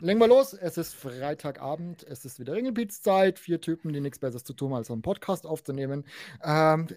[0.00, 0.52] legen wir los.
[0.52, 3.38] Es ist Freitagabend, es ist wieder Ringelbeats-Zeit.
[3.38, 6.04] Vier Typen, die nichts Besseres zu tun haben, als einen Podcast aufzunehmen.
[6.42, 6.88] Ähm,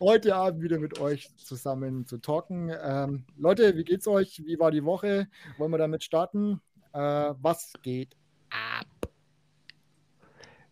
[0.00, 2.72] heute Abend wieder mit euch zusammen zu talken.
[2.82, 4.42] Ähm, Leute, wie geht's euch?
[4.44, 5.28] Wie war die Woche?
[5.58, 6.60] Wollen wir damit starten?
[6.92, 8.16] Äh, was geht
[8.50, 8.86] ab?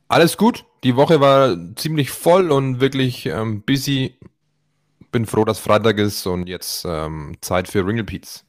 [0.07, 0.65] Alles gut.
[0.85, 4.17] Die Woche war ziemlich voll und wirklich ähm, busy.
[5.11, 8.48] Bin froh, dass Freitag ist und jetzt ähm, Zeit für Ringelpeats.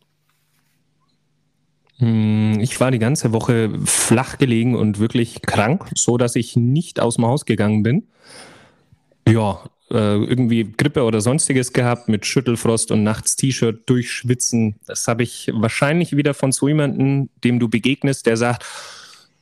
[1.99, 6.99] Hm, ich war die ganze Woche flach gelegen und wirklich krank, so dass ich nicht
[6.99, 8.07] aus dem Haus gegangen bin.
[9.27, 9.59] Ja,
[9.91, 14.75] äh, irgendwie Grippe oder sonstiges gehabt mit Schüttelfrost und nachts T-Shirt durchschwitzen.
[14.85, 18.65] Das habe ich wahrscheinlich wieder von so jemandem, dem du begegnest, der sagt,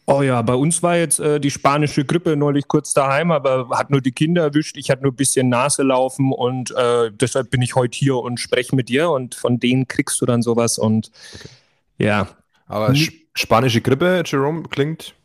[0.10, 3.90] Oh ja, bei uns war jetzt äh, die spanische Grippe neulich kurz daheim, aber hat
[3.90, 4.78] nur die Kinder erwischt.
[4.78, 8.40] Ich hatte nur ein bisschen Nase laufen und äh, deshalb bin ich heute hier und
[8.40, 11.50] spreche mit dir und von denen kriegst du dann sowas und okay.
[11.98, 12.28] ja.
[12.68, 12.94] Aber
[13.34, 15.16] spanische Grippe, Jerome, klingt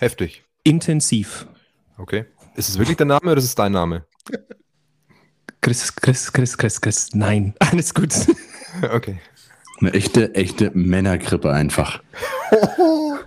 [0.00, 0.44] heftig.
[0.64, 1.46] Intensiv.
[1.98, 2.26] Okay.
[2.54, 4.04] Ist es wirklich der Name oder ist es dein Name?
[5.60, 7.14] Chris, Chris, Chris, Chris, Chris.
[7.14, 8.14] Nein, alles gut.
[8.90, 9.20] Okay.
[9.80, 12.02] Eine echte, echte Männergrippe einfach.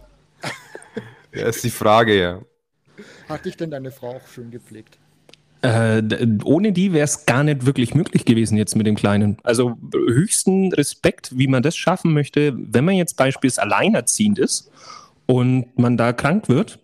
[1.35, 2.41] Ja, ist die Frage, ja.
[3.27, 4.97] Hat dich denn deine Frau auch schön gepflegt?
[5.65, 6.03] Äh,
[6.43, 9.37] ohne die wäre es gar nicht wirklich möglich gewesen jetzt mit dem Kleinen.
[9.43, 14.69] Also höchsten Respekt, wie man das schaffen möchte, wenn man jetzt beispielsweise alleinerziehend ist
[15.25, 16.77] und man da krank wird,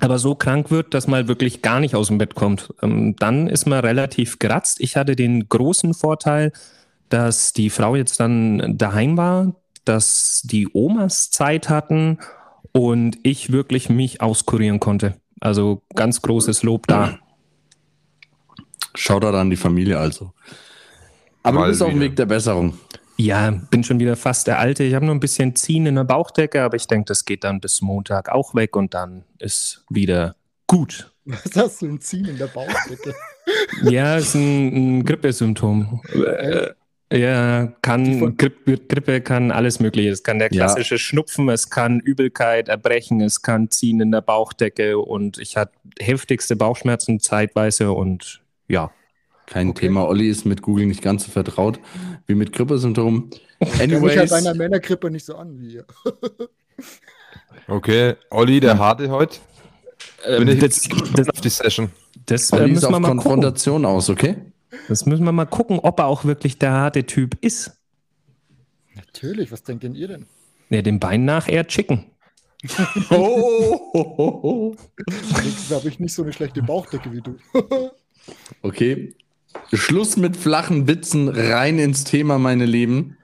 [0.00, 2.74] aber so krank wird, dass man wirklich gar nicht aus dem Bett kommt.
[2.82, 4.80] Ähm, dann ist man relativ geratzt.
[4.80, 6.52] Ich hatte den großen Vorteil,
[7.08, 12.18] dass die Frau jetzt dann daheim war, dass die Omas Zeit hatten
[12.72, 15.14] und ich wirklich mich auskurieren konnte.
[15.40, 17.18] Also ganz großes Lob da.
[18.94, 20.32] Schaut da an die Familie also.
[21.42, 22.78] Aber Mal du bist auf dem Weg der Besserung.
[23.16, 24.84] Ja, bin schon wieder fast der Alte.
[24.84, 27.60] Ich habe nur ein bisschen Ziehen in der Bauchdecke, aber ich denke, das geht dann
[27.60, 31.12] bis Montag auch weg und dann ist wieder gut.
[31.24, 33.14] Was hast du ein Ziehen in der Bauchdecke?
[33.84, 36.00] ja, ist ein, ein Grippesymptom.
[36.14, 36.70] Äh,
[37.12, 40.10] ja, kann Grippe, Grippe kann alles Mögliche.
[40.10, 40.98] Es kann der klassische ja.
[40.98, 46.56] Schnupfen, es kann Übelkeit, Erbrechen, es kann Ziehen in der Bauchdecke und ich hatte heftigste
[46.56, 48.90] Bauchschmerzen zeitweise und ja.
[49.46, 49.86] Kein okay.
[49.86, 50.06] Thema.
[50.06, 51.80] Olli ist mit Google nicht ganz so vertraut
[52.26, 53.30] wie mit Grippesymptomen.
[53.80, 54.24] Anyways.
[54.24, 55.86] Ich bei einer Männergrippe nicht so an wie ihr.
[57.68, 59.38] okay, Olli, der harte heute.
[60.24, 61.90] Ähm, Bin ich das, das, auf die Session.
[62.26, 63.96] Das Olli äh, müssen wir mal Konfrontation gucken.
[63.96, 64.36] aus, okay?
[64.88, 67.72] Das müssen wir mal gucken, ob er auch wirklich der harte Typ ist.
[68.94, 70.26] Natürlich, was denkt denn ihr denn?
[70.70, 72.04] Ja, dem Bein nach eher Chicken.
[73.10, 74.76] oh, oh, oh, oh.
[75.70, 77.36] habe ich nicht so eine schlechte Bauchdecke wie du.
[78.62, 79.14] okay.
[79.72, 83.16] Schluss mit flachen Witzen, rein ins Thema, meine Lieben.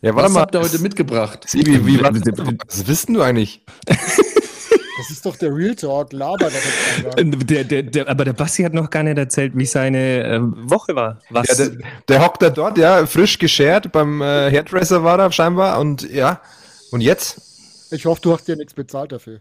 [0.00, 0.40] Ja, warte was mal.
[0.40, 1.46] habt ihr heute mitgebracht?
[1.52, 3.64] Wie, wie, was wissen du eigentlich?
[4.96, 8.74] Das ist doch der Real Talk, laber doch der, der, der, Aber der Basti hat
[8.74, 11.20] noch gar nicht erzählt, wie seine äh, Woche war.
[11.30, 11.48] Was?
[11.48, 11.78] Ja, der,
[12.08, 16.40] der, hockt da dort, ja, frisch geschert, beim äh, Hairdresser war er scheinbar und ja,
[16.90, 17.90] und jetzt?
[17.90, 19.40] Ich hoffe, du hast dir nichts bezahlt dafür.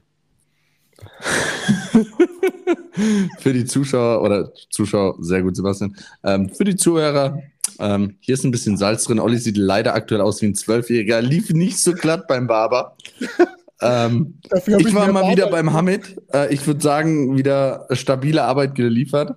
[3.39, 5.95] für die Zuschauer oder Zuschauer, sehr gut, Sebastian.
[6.23, 7.39] Ähm, für die Zuhörer,
[7.79, 9.19] ähm, hier ist ein bisschen Salz drin.
[9.19, 12.95] Olli sieht leider aktuell aus wie ein Zwölfjähriger, lief nicht so glatt beim Barber.
[13.81, 16.15] Ähm, ich, ich war mal wieder beim Hamid.
[16.33, 19.35] Äh, ich würde sagen, wieder stabile Arbeit geliefert.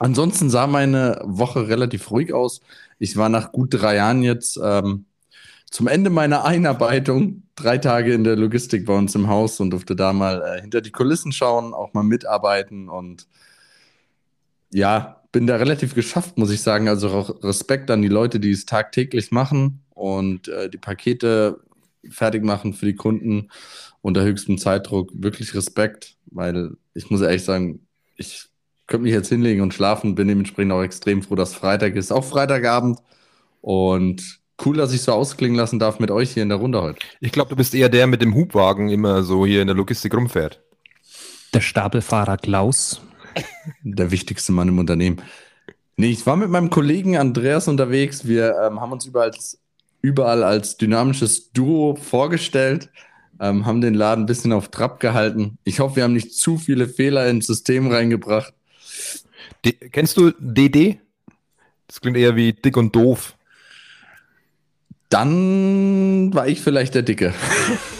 [0.00, 2.60] Ansonsten sah meine Woche relativ ruhig aus.
[2.98, 5.04] Ich war nach gut drei Jahren jetzt ähm,
[5.70, 9.96] zum Ende meiner Einarbeitung drei Tage in der Logistik bei uns im Haus und durfte
[9.96, 13.26] da mal äh, hinter die Kulissen schauen, auch mal mitarbeiten und
[14.72, 16.88] ja, bin da relativ geschafft, muss ich sagen.
[16.88, 21.60] Also auch Respekt an die Leute, die es tagtäglich machen und äh, die Pakete
[22.10, 23.48] fertig machen für die Kunden
[24.00, 25.10] unter höchstem Zeitdruck.
[25.14, 27.86] Wirklich Respekt, weil ich muss ehrlich sagen,
[28.16, 28.46] ich
[28.86, 32.24] könnte mich jetzt hinlegen und schlafen, bin dementsprechend auch extrem froh, dass Freitag ist, auch
[32.24, 33.00] Freitagabend.
[33.60, 36.98] Und cool, dass ich so ausklingen lassen darf mit euch hier in der Runde heute.
[37.20, 40.14] Ich glaube, du bist eher der mit dem Hubwagen immer so hier in der Logistik
[40.14, 40.60] rumfährt.
[41.54, 43.02] Der Stapelfahrer Klaus.
[43.82, 45.22] Der wichtigste Mann im Unternehmen.
[45.96, 48.26] Nee, ich war mit meinem Kollegen Andreas unterwegs.
[48.26, 49.58] Wir ähm, haben uns überall als
[50.00, 52.90] überall als dynamisches Duo vorgestellt,
[53.40, 55.58] ähm, haben den Laden ein bisschen auf Trab gehalten.
[55.64, 58.52] Ich hoffe, wir haben nicht zu viele Fehler ins System reingebracht.
[59.64, 61.00] D kennst du DD?
[61.86, 63.34] Das klingt eher wie dick und doof.
[65.08, 67.32] Dann war ich vielleicht der Dicke.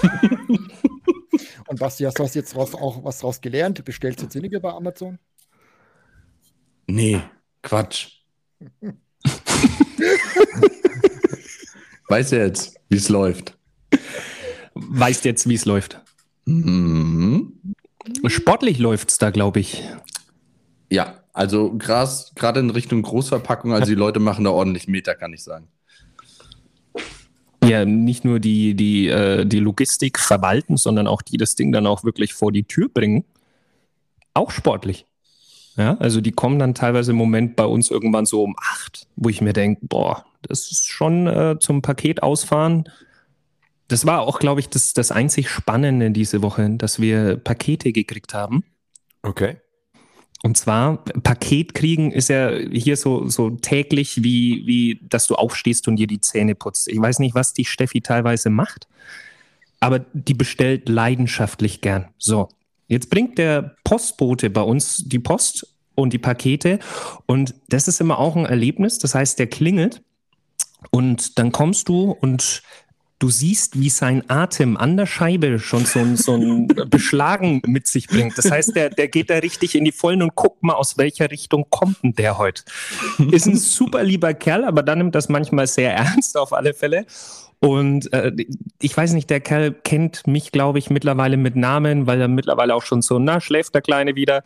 [1.68, 3.82] und Basti, hast du jetzt raus, auch was draus gelernt?
[3.84, 5.18] Bestellst du jetzt weniger bei Amazon?
[6.86, 7.20] Nee,
[7.62, 8.18] Quatsch.
[12.08, 13.56] Weiß er jetzt, wie es läuft.
[14.74, 16.00] weißt jetzt, wie es läuft.
[16.46, 17.52] Mhm.
[18.26, 19.82] Sportlich läuft es da, glaube ich.
[20.90, 25.42] Ja, also gerade in Richtung Großverpackung, also die Leute machen da ordentlich Meter, kann ich
[25.42, 25.68] sagen.
[27.64, 31.86] Ja, nicht nur die, die, äh, die Logistik verwalten, sondern auch die das Ding dann
[31.86, 33.24] auch wirklich vor die Tür bringen.
[34.34, 35.06] Auch sportlich.
[35.76, 39.28] Ja, also die kommen dann teilweise im Moment bei uns irgendwann so um acht, wo
[39.28, 42.88] ich mir denke, boah, das ist schon äh, zum Paket ausfahren.
[43.86, 48.34] Das war auch, glaube ich, das, das einzig Spannende diese Woche, dass wir Pakete gekriegt
[48.34, 48.64] haben.
[49.22, 49.56] Okay.
[50.42, 55.88] Und zwar, Paket kriegen ist ja hier so, so täglich, wie, wie, dass du aufstehst
[55.88, 56.88] und dir die Zähne putzt.
[56.88, 58.86] Ich weiß nicht, was die Steffi teilweise macht,
[59.80, 62.08] aber die bestellt leidenschaftlich gern.
[62.18, 62.48] So,
[62.86, 66.78] jetzt bringt der Postbote bei uns die Post und die Pakete
[67.26, 68.98] und das ist immer auch ein Erlebnis.
[68.98, 70.02] Das heißt, der klingelt
[70.90, 72.62] und dann kommst du und
[73.18, 77.86] du siehst, wie sein Atem an der Scheibe schon so, ein, so ein Beschlagen mit
[77.86, 78.38] sich bringt.
[78.38, 81.30] Das heißt, der, der geht da richtig in die Vollen und guckt mal, aus welcher
[81.30, 82.62] Richtung kommt denn der heute.
[83.30, 87.06] Ist ein super lieber Kerl, aber dann nimmt das manchmal sehr ernst auf alle Fälle.
[87.60, 88.32] Und äh,
[88.80, 92.74] ich weiß nicht, der Kerl kennt mich, glaube ich, mittlerweile mit Namen, weil er mittlerweile
[92.74, 94.44] auch schon so, na, schläft der Kleine wieder.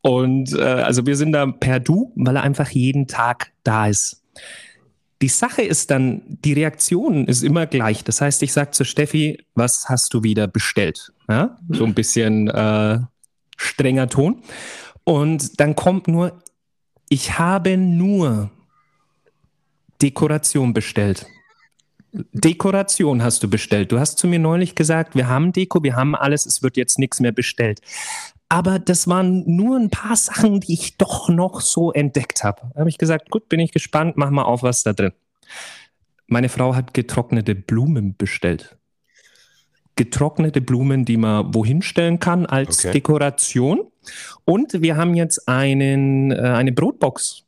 [0.00, 4.22] Und äh, also wir sind da per Du, weil er einfach jeden Tag da ist.
[5.24, 8.04] Die Sache ist dann, die Reaktion ist immer gleich.
[8.04, 11.14] Das heißt, ich sage zu Steffi, was hast du wieder bestellt?
[11.30, 11.56] Ja?
[11.70, 12.98] So ein bisschen äh,
[13.56, 14.42] strenger Ton.
[15.04, 16.42] Und dann kommt nur,
[17.08, 18.50] ich habe nur
[20.02, 21.24] Dekoration bestellt.
[22.12, 23.92] Dekoration hast du bestellt.
[23.92, 26.98] Du hast zu mir neulich gesagt, wir haben Deko, wir haben alles, es wird jetzt
[26.98, 27.80] nichts mehr bestellt.
[28.54, 32.60] Aber das waren nur ein paar Sachen, die ich doch noch so entdeckt habe.
[32.72, 35.10] Da habe ich gesagt, gut, bin ich gespannt, mach mal auf, was da drin.
[36.28, 38.76] Meine Frau hat getrocknete Blumen bestellt.
[39.96, 42.92] Getrocknete Blumen, die man wohin stellen kann als okay.
[42.92, 43.88] Dekoration.
[44.44, 47.44] Und wir haben jetzt einen, äh, eine Brotbox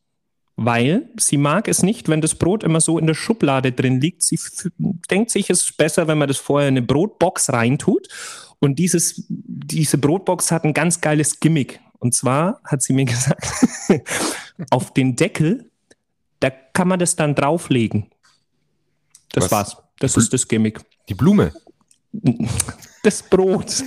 [0.57, 4.23] weil sie mag es nicht, wenn das Brot immer so in der Schublade drin liegt.
[4.23, 4.39] Sie
[5.11, 8.09] denkt sich, es ist besser, wenn man das vorher in eine Brotbox reintut.
[8.61, 11.81] Und dieses, diese Brotbox hat ein ganz geiles Gimmick.
[11.99, 13.47] Und zwar hat sie mir gesagt,
[14.71, 15.71] auf den Deckel,
[16.41, 18.11] da kann man das dann drauflegen.
[19.33, 19.53] Das Was?
[19.53, 19.77] war's.
[19.99, 20.81] Das ist das Gimmick.
[21.09, 21.53] Die Blume.
[23.03, 23.85] Das Brot.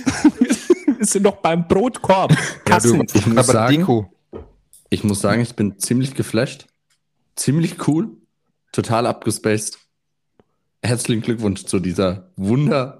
[0.96, 2.34] Wir sind noch beim Brotkorb.
[2.64, 3.00] Kassen.
[3.00, 4.08] Ja, du, ich, muss sagen,
[4.88, 6.66] ich muss sagen, ich bin ziemlich geflasht.
[7.36, 8.16] Ziemlich cool.
[8.72, 9.78] Total abgespaced.
[10.82, 12.99] Herzlichen Glückwunsch zu dieser wunder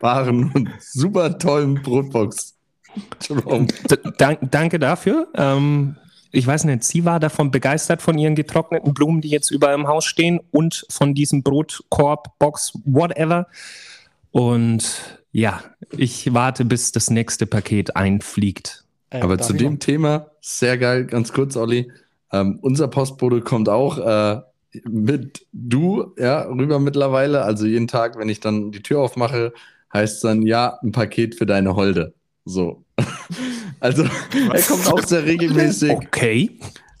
[0.00, 2.54] waren und super tollen Brotbox.
[4.18, 5.28] Dank, danke dafür.
[5.34, 5.96] Ähm,
[6.32, 9.86] ich weiß nicht, sie war davon begeistert von ihren getrockneten Blumen, die jetzt überall im
[9.86, 13.46] Haus stehen und von diesem Brotkorb, Box, whatever.
[14.32, 15.62] Und ja,
[15.96, 18.84] ich warte, bis das nächste Paket einfliegt.
[19.10, 21.90] Äh, Aber zu dem Thema, sehr geil, ganz kurz, Olli.
[22.32, 24.40] Ähm, unser Postbote kommt auch äh,
[24.84, 27.42] mit du, ja, rüber mittlerweile.
[27.42, 29.52] Also jeden Tag, wenn ich dann die Tür aufmache,
[29.96, 32.14] heißt dann, ja, ein Paket für deine Holde.
[32.44, 32.84] So.
[33.80, 34.04] also,
[34.52, 35.90] er kommt auch sehr regelmäßig.
[35.90, 36.58] Okay.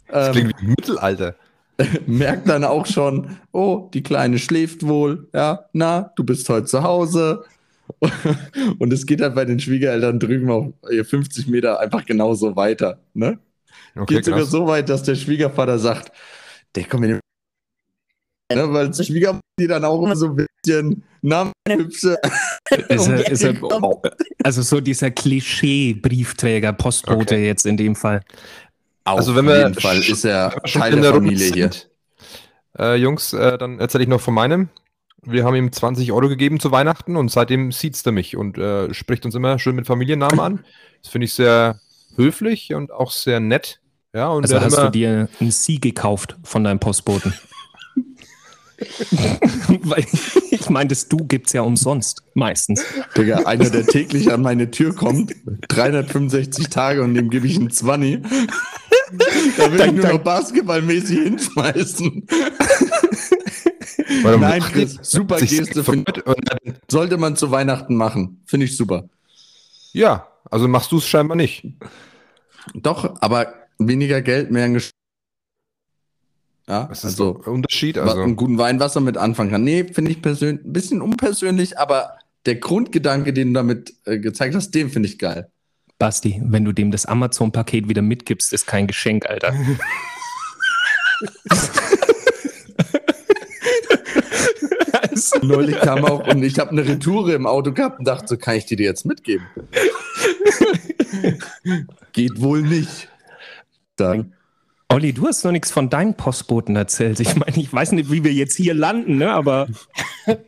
[0.08, 1.36] Das klingt wie Mittelalter.
[2.06, 6.82] merkt dann auch schon, oh, die Kleine schläft wohl, ja, na, du bist heute zu
[6.82, 7.44] Hause.
[8.78, 12.98] Und es geht halt bei den Schwiegereltern drüben auf 50 Meter einfach genauso weiter.
[13.14, 13.38] Ne?
[13.94, 16.12] Okay, geht sogar so weit, dass der Schwiegervater sagt,
[16.74, 17.20] der kommt in den
[18.52, 20.36] Ne, weil Schwiegermutter die dann auch immer so ein
[20.66, 22.18] bisschen Namenhübsche.
[22.88, 23.54] Ist er, ist er,
[24.42, 27.46] also so dieser Klischee-Briefträger, Postbote okay.
[27.46, 28.22] jetzt in dem Fall.
[29.04, 31.70] Auf also wenn wir jeden Fall ist er Teil der, der Familie hier.
[32.76, 34.68] Äh, Jungs, äh, dann erzähle ich noch von meinem.
[35.22, 38.92] Wir haben ihm 20 Euro gegeben zu Weihnachten und seitdem sieht er mich und äh,
[38.92, 40.64] spricht uns immer schön mit Familiennamen an.
[41.02, 41.80] Das finde ich sehr
[42.16, 43.80] höflich und auch sehr nett.
[44.12, 47.32] Ja, und also hast du dir ein Sie gekauft von deinem Postboten?
[49.82, 50.04] Weil
[50.50, 52.84] ich meine, das Du gibt es ja umsonst, meistens.
[53.16, 55.34] Digga, einer, der täglich an meine Tür kommt,
[55.68, 58.22] 365 Tage und dem gebe ich einen 20.
[59.56, 62.26] Da will ich nur noch basketballmäßig hinschmeißen.
[64.22, 65.84] Nein, Chris, super Geste.
[65.84, 66.06] Find,
[66.90, 68.42] sollte man zu Weihnachten machen.
[68.46, 69.08] Finde ich super.
[69.92, 71.64] Ja, also machst du es scheinbar nicht.
[72.74, 74.92] Doch, aber weniger Geld, mehr ein Geschenk.
[76.68, 77.96] Ja, Was ist also, der Unterschied?
[77.96, 79.62] Also einen guten Wein, was er mit anfangen kann.
[79.62, 84.54] Nee, finde ich persönlich ein bisschen unpersönlich, aber der Grundgedanke, den du damit äh, gezeigt
[84.56, 85.48] hast, den finde ich geil.
[85.98, 89.54] Basti, wenn du dem das Amazon-Paket wieder mitgibst, ist kein Geschenk, Alter.
[95.42, 98.56] Neulich kam auch und ich habe eine Retoure im Auto gehabt und dachte, so kann
[98.56, 99.46] ich die dir jetzt mitgeben.
[102.12, 103.08] Geht wohl nicht.
[103.96, 104.35] Dann.
[104.88, 107.20] Olli, du hast noch nichts von deinen Postboten erzählt.
[107.20, 109.32] Ich meine, ich weiß nicht, wie wir jetzt hier landen, ne?
[109.32, 109.68] aber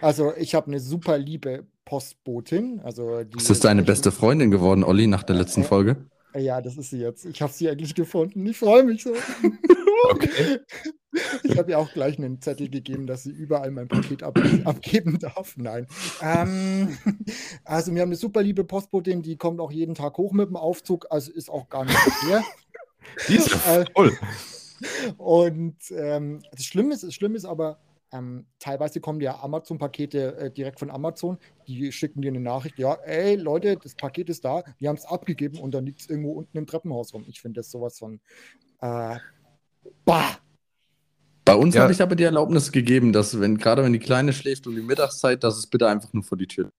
[0.00, 2.80] Also ich habe eine super liebe Postbotin.
[2.82, 5.96] Also die Ist das deine beste Freundin geworden, Olli, nach der letzten Folge?
[6.36, 7.24] Ja, das ist sie jetzt.
[7.26, 8.44] Ich habe sie endlich gefunden.
[8.46, 9.14] Ich freue mich so.
[10.10, 10.58] Okay.
[11.44, 15.20] Ich habe ihr auch gleich einen Zettel gegeben, dass sie überall mein Paket ab abgeben
[15.20, 15.56] darf.
[15.56, 15.86] Nein.
[16.20, 16.98] Ähm,
[17.64, 20.56] also wir haben eine super liebe Postbotin, die kommt auch jeden Tag hoch mit dem
[20.56, 22.42] Aufzug, also ist auch gar nicht schwer.
[23.28, 24.12] Die ist Äh, voll.
[25.16, 27.78] Und ähm, das Schlimme ist, das Schlimme ist aber,
[28.12, 31.38] ähm, teilweise kommen ja Amazon-Pakete äh, direkt von Amazon.
[31.66, 35.04] Die schicken dir eine Nachricht, ja, ey Leute, das Paket ist da, wir haben es
[35.04, 37.24] abgegeben und dann liegt es irgendwo unten im Treppenhaus rum.
[37.28, 38.20] Ich finde das sowas von
[38.80, 39.16] äh,
[40.04, 40.38] bah.
[41.44, 41.82] Bei uns Ja.
[41.82, 44.82] habe ich aber die Erlaubnis gegeben, dass, wenn gerade wenn die Kleine schläft um die
[44.82, 46.70] Mittagszeit, dass es bitte einfach nur vor die Tür.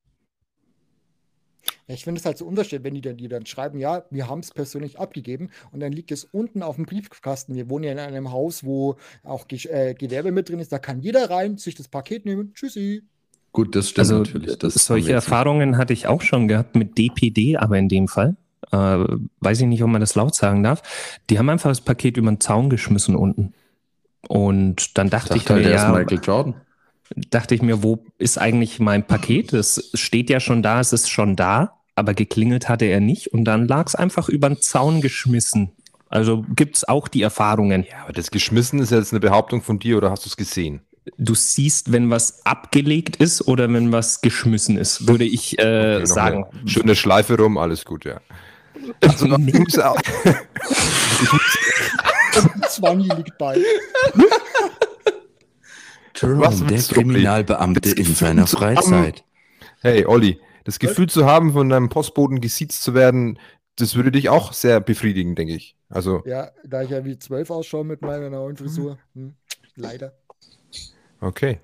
[1.87, 4.39] Ich finde es halt so unterschiedlich, wenn die dann, die dann schreiben, ja, wir haben
[4.39, 7.55] es persönlich abgegeben und dann liegt es unten auf dem Briefkasten.
[7.55, 10.71] Wir wohnen ja in einem Haus, wo auch Ge äh, Gewerbe mit drin ist.
[10.71, 12.53] Da kann jeder rein, sich das Paket nehmen.
[12.53, 13.03] Tschüssi.
[13.51, 14.57] Gut, das stimmt also natürlich.
[14.57, 18.07] Das solche wir jetzt Erfahrungen hatte ich auch schon gehabt mit DPD, aber in dem
[18.07, 18.35] Fall.
[18.71, 19.05] Äh,
[19.39, 20.81] weiß ich nicht, ob man das laut sagen darf.
[21.29, 23.53] Die haben einfach das Paket über den Zaun geschmissen unten.
[24.27, 26.61] Und dann dachte Ich ich dachte halt, mir, der ist ja, Michael Jordan.
[27.15, 29.53] Dachte ich mir, wo ist eigentlich mein Paket?
[29.53, 33.45] Es steht ja schon da, es ist schon da, aber geklingelt hatte er nicht und
[33.45, 35.71] dann lag es einfach über den Zaun geschmissen.
[36.09, 37.83] Also gibt es auch die Erfahrungen.
[37.89, 40.81] Ja, aber das geschmissen ist jetzt eine Behauptung von dir oder hast du es gesehen?
[41.17, 45.99] Du siehst, wenn was abgelegt ist oder wenn was geschmissen ist, würde ich äh, Okay,
[45.99, 46.45] noch sagen.
[46.51, 48.21] eine Schöne Schleife rum, alles gut, ja.
[49.01, 49.39] Also noch,
[49.83, 50.01] auch,
[52.69, 53.57] Zwangi liegt bei.
[56.15, 59.23] Jerome, Was der Kriminalbeamte in seiner Freizeit.
[59.81, 63.37] hey, Olli, das Gefühl zu haben, von deinem Postboten gesiezt zu werden,
[63.77, 65.75] das würde dich auch sehr befriedigen, denke ich.
[65.89, 68.97] Also, Ja, da ich ja wie zwölf ausschaue mit meiner neuen Frisur.
[69.13, 69.35] Hm,
[69.75, 70.13] leider.
[71.21, 71.59] okay.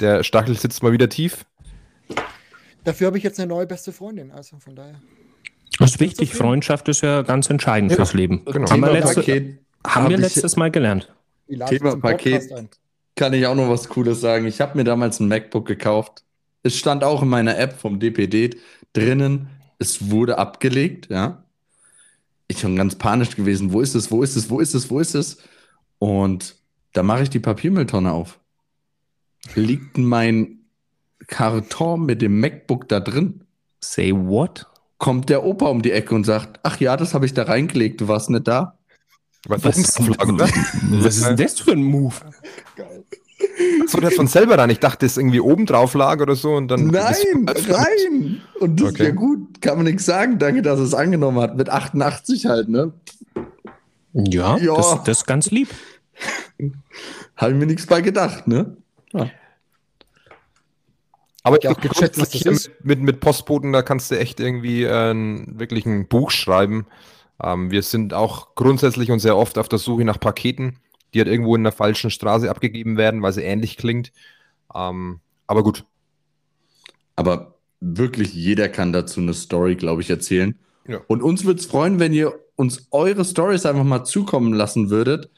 [0.00, 1.44] Der Stachel sitzt mal wieder tief.
[2.84, 4.30] Dafür habe ich jetzt eine neue beste Freundin.
[4.30, 5.00] Also von daher.
[5.78, 6.34] Das ist wichtig.
[6.34, 8.44] Freundschaft ist ja ganz entscheidend Ja, fürs Leben.
[8.46, 8.70] genau.
[8.70, 11.12] Haben wir, Thema letzte, Paket haben hab wir letztes Mal gelernt.
[11.68, 12.50] Thema Paket.
[13.16, 14.46] Kann ich auch noch was Cooles sagen.
[14.46, 16.22] Ich habe mir damals ein MacBook gekauft.
[16.62, 18.50] Es stand auch in meiner App vom DPD
[18.92, 19.48] drinnen.
[19.78, 21.44] Es wurde abgelegt, ja.
[22.48, 23.72] Ich schon ganz panisch gewesen.
[23.72, 24.10] Wo ist es?
[24.10, 24.50] Wo ist es?
[24.50, 24.90] Wo ist es?
[24.90, 25.38] Wo ist es?
[25.98, 26.56] Und
[26.92, 28.38] da mache ich die Papiermülltonne auf.
[29.54, 30.60] Liegt mein
[31.26, 33.44] Karton mit dem MacBook da drin?
[33.80, 34.66] Say what?
[34.98, 38.00] Kommt der Opa um die Ecke und sagt: Ach ja, das habe ich da reingelegt.
[38.00, 38.78] Du warst nicht da.
[39.48, 40.48] Was, Was, oder?
[40.90, 42.14] was ist denn das für ein Move?
[42.76, 43.04] Geil.
[43.86, 44.70] So, der von selber rein.
[44.70, 46.86] Ich dachte, das irgendwie oben drauf lag oder so und dann.
[46.88, 48.40] Nein, das- rein!
[48.60, 49.04] Und das ist Okay.
[49.04, 49.60] ja gut.
[49.60, 50.38] Kann man nichts sagen.
[50.38, 51.56] Danke, dass es angenommen hat.
[51.56, 52.92] Mit 88 halt, ne?
[54.12, 54.74] Ja, Ja.
[54.76, 55.68] Das, das ist ganz lieb.
[57.36, 58.76] Habe ich mir nichts bei gedacht, ne?
[61.42, 62.68] Aber Ja, auch gecheckt, was das hier ist.
[62.80, 65.14] mit, mit, mit Postboten, da kannst du echt irgendwie äh,
[65.46, 66.86] wirklich ein Buch schreiben.
[67.42, 70.78] Ähm, wir sind auch grundsätzlich und sehr oft auf der Suche nach Paketen,
[71.12, 74.12] die halt irgendwo in der falschen Straße abgegeben werden, weil sie ähnlich klingt.
[74.74, 75.84] Ähm, aber gut.
[77.14, 80.58] Aber wirklich jeder kann dazu eine Story, glaube ich, erzählen.
[80.88, 81.00] Ja.
[81.08, 85.30] Und uns würde es freuen, wenn ihr uns eure Stories einfach mal zukommen lassen würdet.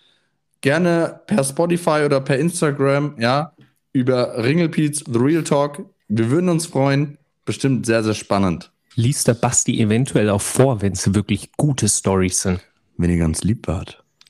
[0.60, 3.52] Gerne per Spotify oder per Instagram, ja,
[3.92, 5.84] über Ringelpiez, The Real Talk.
[6.08, 7.18] Wir würden uns freuen.
[7.44, 8.70] Bestimmt sehr, sehr spannend.
[8.98, 12.60] Liest der Basti eventuell auch vor, wenn es wirklich gute Stories sind.
[12.96, 14.02] Wenn ihr ganz lieb wart.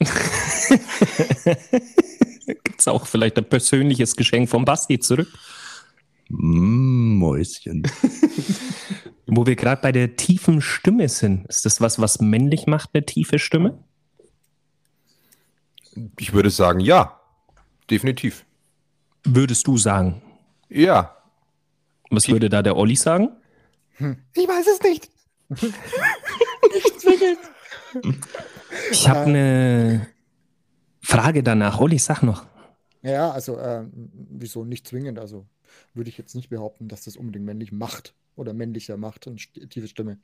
[2.46, 5.28] Gibt es auch vielleicht ein persönliches Geschenk vom Basti zurück?
[6.28, 7.82] Mm, Mäuschen.
[9.26, 11.46] Wo wir gerade bei der tiefen Stimme sind.
[11.46, 13.82] Ist das was, was männlich macht, eine tiefe Stimme?
[16.18, 17.18] Ich würde sagen, ja.
[17.90, 18.44] Definitiv.
[19.24, 20.20] Würdest du sagen?
[20.68, 21.16] Ja.
[22.10, 23.30] Was würde da der Olli sagen?
[24.34, 25.10] Ich weiß es nicht.
[25.48, 27.38] nicht zwingend.
[28.90, 30.06] Ich habe eine
[31.02, 31.80] Frage danach.
[31.80, 32.46] Olli, sag noch.
[33.02, 35.18] Ja, also äh, wieso nicht zwingend?
[35.18, 35.46] Also
[35.94, 39.40] würde ich jetzt nicht behaupten, dass das unbedingt männlich macht oder männlicher macht und
[39.70, 40.18] tiefe Stimme.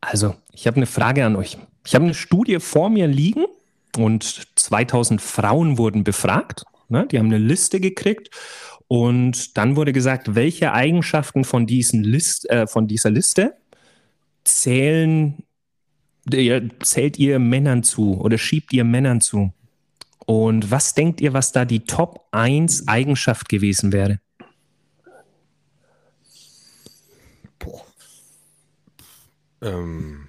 [0.00, 1.58] Also, ich habe eine Frage an euch.
[1.86, 3.44] Ich habe eine Studie vor mir liegen
[3.96, 6.64] und 2000 Frauen wurden befragt.
[6.88, 7.06] Ne?
[7.06, 8.30] Die haben eine Liste gekriegt
[8.92, 13.54] und dann wurde gesagt, welche Eigenschaften von, diesen List, äh, von dieser Liste
[14.42, 15.44] zählen,
[16.28, 19.52] ihr, zählt ihr Männern zu oder schiebt ihr Männern zu?
[20.26, 24.18] Und was denkt ihr, was da die Top 1 Eigenschaft gewesen wäre?
[27.60, 27.86] Boah.
[29.62, 30.26] Ähm,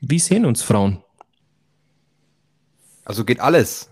[0.00, 1.04] Wie sehen uns Frauen?
[3.04, 3.90] also geht alles.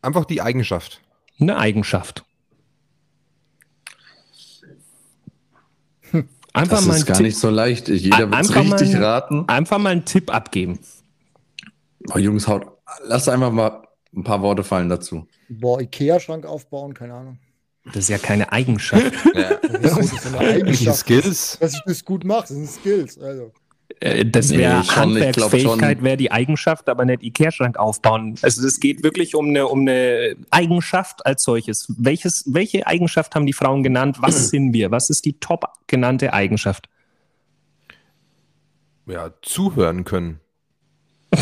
[0.00, 1.00] Einfach die Eigenschaft.
[1.40, 2.24] Eine Eigenschaft.
[6.54, 7.88] Einfach Das mal, ist einen gar Tipp, nicht so leicht.
[7.88, 9.44] Jeder wird mal richtig ein- raten.
[9.48, 10.78] einfach mal einen Tipp abgeben.
[12.14, 12.66] Oh, Jungs, haut,
[13.04, 13.82] lasst einfach mal
[14.14, 15.26] ein paar Worte fallen dazu.
[15.48, 17.38] Boah, Ikea-Schrank aufbauen, keine Ahnung.
[17.86, 19.12] Das ist ja keine Eigenschaft.
[19.34, 19.56] Ja.
[19.80, 20.98] Das ist so eine Die Eigenschaft.
[21.00, 21.58] Skills.
[21.60, 23.18] Dass ich das gut mache, das sind Skills.
[23.18, 23.52] Also.
[24.02, 28.34] Äh, Das Nee, wäre glaub Handwerksfähigkeit, wäre die Eigenschaft, aber nicht Ikea-Schrank aufbauen.
[28.42, 31.86] Also es geht wirklich um eine, um eine Eigenschaft als solches.
[31.96, 34.16] Welches, welche Eigenschaft haben die Frauen genannt?
[34.20, 34.90] Was sind wir?
[34.90, 36.88] Was ist die top genannte Eigenschaft?
[39.06, 40.40] Ja, zuhören können.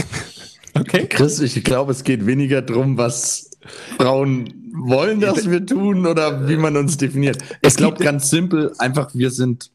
[0.72, 1.08] Okay.
[1.08, 3.50] Chris, ich glaube, es geht weniger darum, was
[3.98, 7.38] Frauen wollen, dass wir tun oder wie man uns definiert.
[7.60, 9.72] Ich glaube ganz simpel, einfach wir sind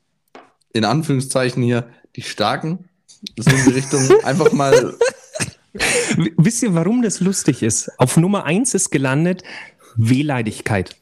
[0.71, 2.89] in Anführungszeichen hier die Starken.
[3.37, 4.95] So in die Richtung einfach mal.
[6.37, 7.91] Wisst ihr, warum das lustig ist?
[7.99, 9.43] Auf Nummer eins ist gelandet
[9.95, 10.95] Wehleidigkeit.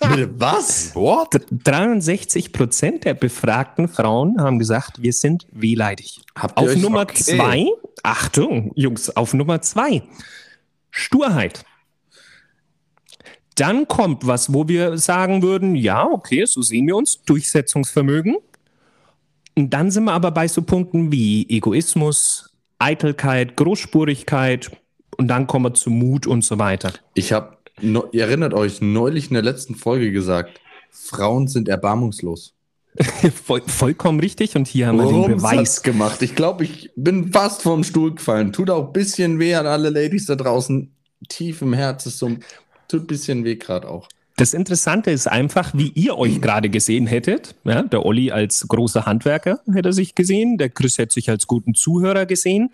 [0.00, 0.94] Was?
[0.94, 1.34] What?
[1.34, 6.20] D- 63 Prozent der befragten Frauen haben gesagt, wir sind wehleidig.
[6.34, 7.22] Habt Auf euch Nummer okay.
[7.22, 7.66] zwei,
[8.02, 10.02] Achtung, Jungs, auf Nummer zwei,
[10.90, 11.64] Sturheit.
[13.56, 18.36] Dann kommt was, wo wir sagen würden, ja, okay, so sehen wir uns, Durchsetzungsvermögen.
[19.60, 22.48] Und dann sind wir aber bei so Punkten wie Egoismus,
[22.78, 24.70] Eitelkeit, Großspurigkeit
[25.18, 26.94] und dann kommen wir zu Mut und so weiter.
[27.12, 32.54] Ich habe, no, ihr erinnert euch, neulich in der letzten Folge gesagt, Frauen sind erbarmungslos.
[33.44, 35.82] Voll, vollkommen richtig und hier haben wir den Rums Beweis.
[35.82, 36.22] gemacht.
[36.22, 38.54] Ich glaube, ich bin fast vom Stuhl gefallen.
[38.54, 40.90] Tut auch ein bisschen weh an alle Ladies da draußen.
[41.28, 42.30] Tief im Herz ist so,
[42.88, 44.08] tut ein bisschen weh gerade auch.
[44.40, 47.56] Das Interessante ist einfach, wie ihr euch gerade gesehen hättet.
[47.64, 51.74] Ja, der Olli als großer Handwerker hätte sich gesehen, der Chris hätte sich als guten
[51.74, 52.70] Zuhörer gesehen,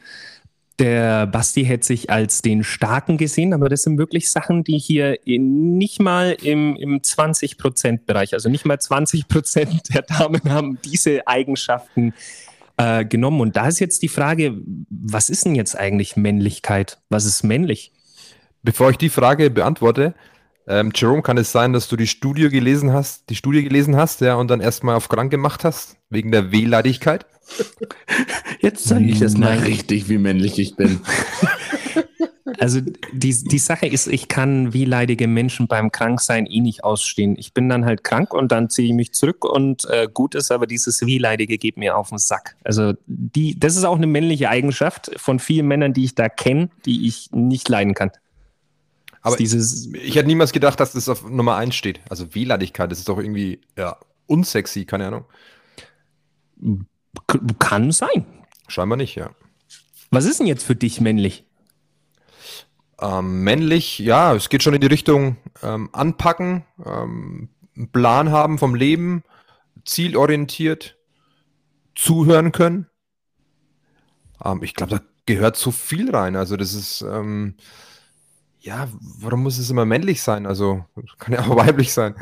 [0.78, 5.18] der Basti hätte sich als den Starken gesehen, aber das sind wirklich Sachen, die hier
[5.26, 12.14] nicht mal im, im 20%-Bereich, also nicht mal 20% der Damen haben diese Eigenschaften
[12.76, 13.40] äh, genommen.
[13.40, 14.54] Und da ist jetzt die Frage,
[14.88, 16.98] was ist denn jetzt eigentlich Männlichkeit?
[17.08, 17.90] Was ist männlich?
[18.62, 20.14] Bevor ich die Frage beantworte,
[20.66, 24.20] ähm, Jerome, kann es sein, dass du die Studie gelesen hast, die Studie gelesen hast,
[24.20, 27.26] ja, und dann erstmal auf krank gemacht hast, wegen der Wehleidigkeit?
[28.60, 29.64] Jetzt zeige ich es mal Nein.
[29.64, 31.00] richtig, wie männlich ich bin.
[32.58, 32.80] Also
[33.12, 37.36] die, die Sache ist, ich kann wehleidige Menschen beim Kranksein eh nicht ausstehen.
[37.38, 40.50] Ich bin dann halt krank und dann ziehe ich mich zurück und äh, gut ist,
[40.50, 42.56] aber dieses Wehleidige geht mir auf den Sack.
[42.64, 46.70] Also die, das ist auch eine männliche Eigenschaft von vielen Männern, die ich da kenne,
[46.84, 48.10] die ich nicht leiden kann.
[49.26, 52.00] Aber dieses, Ich hätte niemals gedacht, dass das auf Nummer 1 steht.
[52.08, 55.24] Also Wehleidigkeit, das ist doch irgendwie, ja, unsexy, keine Ahnung.
[57.58, 58.24] kann sein.
[58.68, 59.30] Scheinbar nicht, ja.
[60.12, 61.44] Was ist denn jetzt für dich männlich?
[63.00, 68.58] Ähm, männlich, ja, es geht schon in die Richtung ähm, anpacken, ähm, einen Plan haben
[68.58, 69.24] vom Leben,
[69.84, 70.96] zielorientiert,
[71.96, 72.86] zuhören können.
[74.44, 76.36] Ähm, ich glaube, da gehört so viel rein.
[76.36, 77.56] Also das ist, ähm,
[78.66, 78.88] ja,
[79.20, 80.44] warum muss es immer männlich sein?
[80.44, 80.84] Also
[81.20, 82.16] kann ja auch weiblich sein.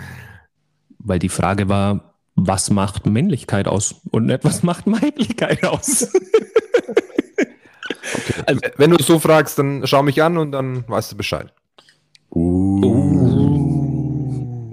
[0.99, 6.13] Weil die Frage war, was macht Männlichkeit aus und nicht, was macht Weiblichkeit aus?
[8.47, 11.53] Also- Wenn du es so fragst, dann schau mich an und dann weißt du Bescheid.
[12.31, 12.81] Uh.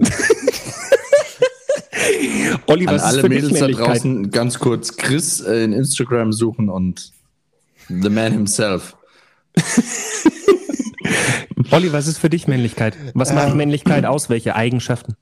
[2.66, 3.88] Olli, An was ist alle Mädels da Männlichkeit?
[3.88, 7.12] draußen ganz kurz Chris äh, in Instagram suchen und
[7.88, 8.96] The Man himself.
[11.72, 12.98] Olli, was ist für dich Männlichkeit?
[13.14, 13.56] Was macht Ähm.
[13.56, 14.28] Männlichkeit aus?
[14.28, 15.16] Welche Eigenschaften?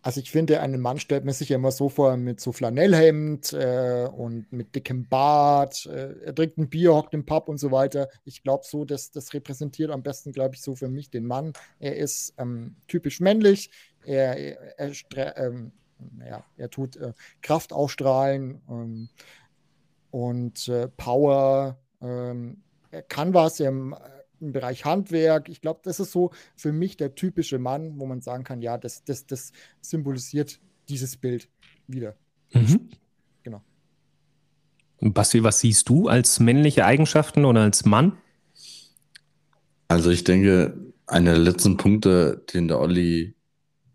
[0.00, 3.52] Also ich finde, einen Mann stellt man sich ja immer so vor mit so Flanellhemd
[3.52, 5.84] äh, und mit dickem Bart.
[5.84, 8.08] Äh, er trinkt ein Bier, hockt im Pub und so weiter.
[8.24, 11.52] Ich glaube so, dass das repräsentiert am besten, glaube ich, so für mich den Mann.
[11.80, 13.70] Er ist ähm, typisch männlich.
[14.06, 14.38] Er,
[14.78, 15.72] er, er, ähm,
[16.26, 19.10] ja, er tut äh, Kraft ausstrahlen ähm,
[20.10, 21.76] und äh, Power.
[22.00, 23.94] Ähm, er kann was im,
[24.40, 25.48] im Bereich Handwerk.
[25.48, 28.78] Ich glaube, das ist so für mich der typische Mann, wo man sagen kann, ja,
[28.78, 31.48] das, das, das symbolisiert dieses Bild
[31.86, 32.16] wieder.
[32.52, 32.88] Mhm.
[33.42, 33.62] Genau.
[34.98, 38.18] Und Basti, was siehst du als männliche Eigenschaften oder als Mann?
[39.88, 43.34] Also ich denke, einer der letzten Punkte, den der Olli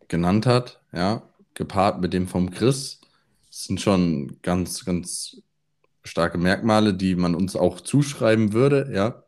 [0.07, 3.01] genannt hat, ja, gepaart mit dem vom Chris,
[3.49, 5.41] sind schon ganz, ganz
[6.03, 9.22] starke Merkmale, die man uns auch zuschreiben würde, ja.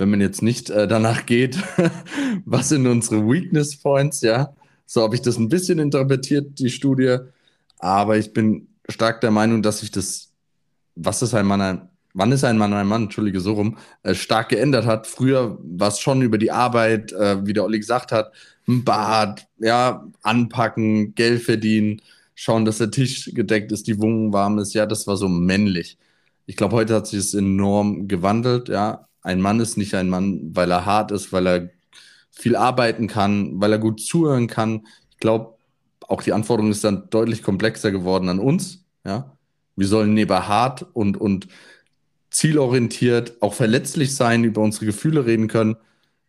[0.00, 1.58] Wenn man jetzt nicht äh, danach geht,
[2.46, 4.54] was sind unsere Weakness Points, ja.
[4.86, 7.18] So habe ich das ein bisschen interpretiert, die Studie.
[7.78, 10.32] Aber ich bin stark der Meinung, dass sich das,
[10.96, 14.14] was ist ein Mann, ein, wann ist ein Mann ein Mann, entschuldige, so rum, äh,
[14.14, 15.06] stark geändert hat.
[15.06, 18.32] Früher war es schon über die Arbeit, äh, wie der Olli gesagt hat,
[18.66, 22.00] ein Bad, ja, anpacken, Geld verdienen,
[22.34, 24.72] schauen, dass der Tisch gedeckt ist, die Wohnung warm ist.
[24.72, 25.98] Ja, das war so männlich.
[26.46, 28.70] Ich glaube, heute hat sich es enorm gewandelt.
[28.70, 31.70] Ja, ein Mann ist nicht ein Mann, weil er hart ist, weil er
[32.30, 34.86] viel arbeiten kann, weil er gut zuhören kann.
[35.10, 35.54] Ich glaube,
[36.00, 38.84] auch die Anforderung ist dann deutlich komplexer geworden an uns.
[39.04, 39.36] Ja,
[39.76, 41.48] wir sollen neben hart und, und
[42.30, 45.76] zielorientiert auch verletzlich sein, über unsere Gefühle reden können.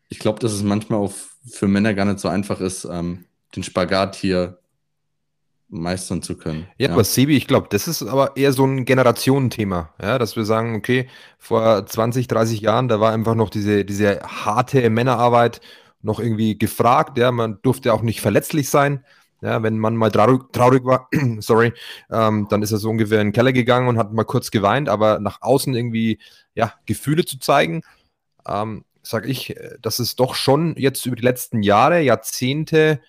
[0.10, 1.14] Ich glaube, dass es manchmal auch
[1.46, 3.26] für Männer gar nicht so einfach ist, ähm,
[3.56, 4.61] den Spagat hier
[5.72, 6.68] meistern zu können.
[6.78, 6.94] Ja, ja.
[6.94, 10.76] aber Sebi, ich glaube, das ist aber eher so ein Generationenthema, ja, dass wir sagen,
[10.76, 11.08] okay,
[11.40, 15.62] vor 20, 30 Jahren, da war einfach noch diese, diese harte Männerarbeit
[16.02, 19.06] noch irgendwie gefragt, ja, man durfte auch nicht verletzlich sein.
[19.42, 21.74] Ja, wenn man mal traurig, traurig war, sorry,
[22.12, 24.88] ähm, dann ist er so ungefähr in den Keller gegangen und hat mal kurz geweint,
[24.88, 26.20] aber nach außen irgendwie,
[26.54, 27.82] ja, Gefühle zu zeigen,
[28.48, 33.02] ähm, sage ich, äh, dass es doch schon jetzt über die letzten Jahre, Jahrzehnte,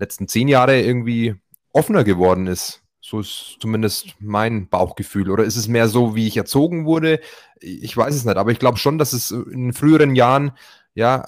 [0.00, 1.36] letzten zehn Jahre irgendwie
[1.78, 2.82] offener geworden ist.
[3.00, 5.30] So ist zumindest mein Bauchgefühl.
[5.30, 7.20] Oder ist es mehr so, wie ich erzogen wurde?
[7.60, 8.36] Ich weiß es nicht.
[8.36, 10.52] Aber ich glaube schon, dass es in früheren Jahren,
[10.94, 11.24] ja,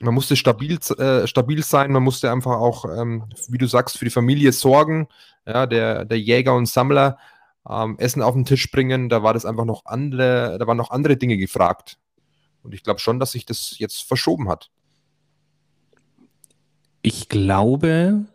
[0.00, 4.06] man musste stabil, äh, stabil sein, man musste einfach auch, ähm, wie du sagst, für
[4.06, 5.08] die Familie sorgen.
[5.46, 7.18] Ja, der, der Jäger und Sammler
[7.68, 10.90] ähm, Essen auf den Tisch bringen, da war das einfach noch andere, da waren noch
[10.90, 11.98] andere Dinge gefragt.
[12.62, 14.70] Und ich glaube schon, dass sich das jetzt verschoben hat.
[17.02, 18.26] Ich glaube,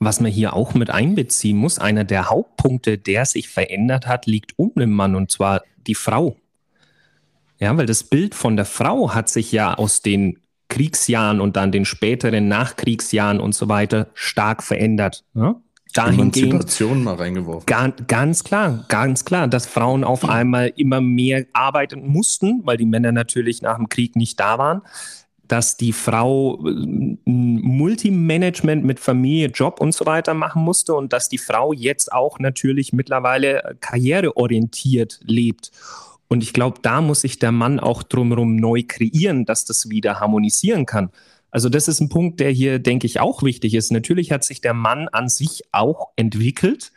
[0.00, 4.58] was man hier auch mit einbeziehen muss, einer der Hauptpunkte, der sich verändert hat, liegt
[4.58, 6.36] um den Mann und zwar die Frau.
[7.58, 11.70] Ja, weil das Bild von der Frau hat sich ja aus den Kriegsjahren und dann
[11.70, 15.24] den späteren Nachkriegsjahren und so weiter stark verändert.
[15.34, 15.56] Ja?
[15.92, 17.66] Dahingehend, mal reingeworfen.
[17.66, 22.86] Ganz, ganz klar, ganz klar, dass Frauen auf einmal immer mehr arbeiten mussten, weil die
[22.86, 24.82] Männer natürlich nach dem Krieg nicht da waren
[25.50, 31.28] dass die Frau äh, Multimanagement mit Familie, Job und so weiter machen musste und dass
[31.28, 35.72] die Frau jetzt auch natürlich mittlerweile karriereorientiert lebt.
[36.28, 40.20] Und ich glaube, da muss sich der Mann auch drumherum neu kreieren, dass das wieder
[40.20, 41.10] harmonisieren kann.
[41.50, 43.90] Also das ist ein Punkt, der hier, denke ich, auch wichtig ist.
[43.90, 46.92] Natürlich hat sich der Mann an sich auch entwickelt.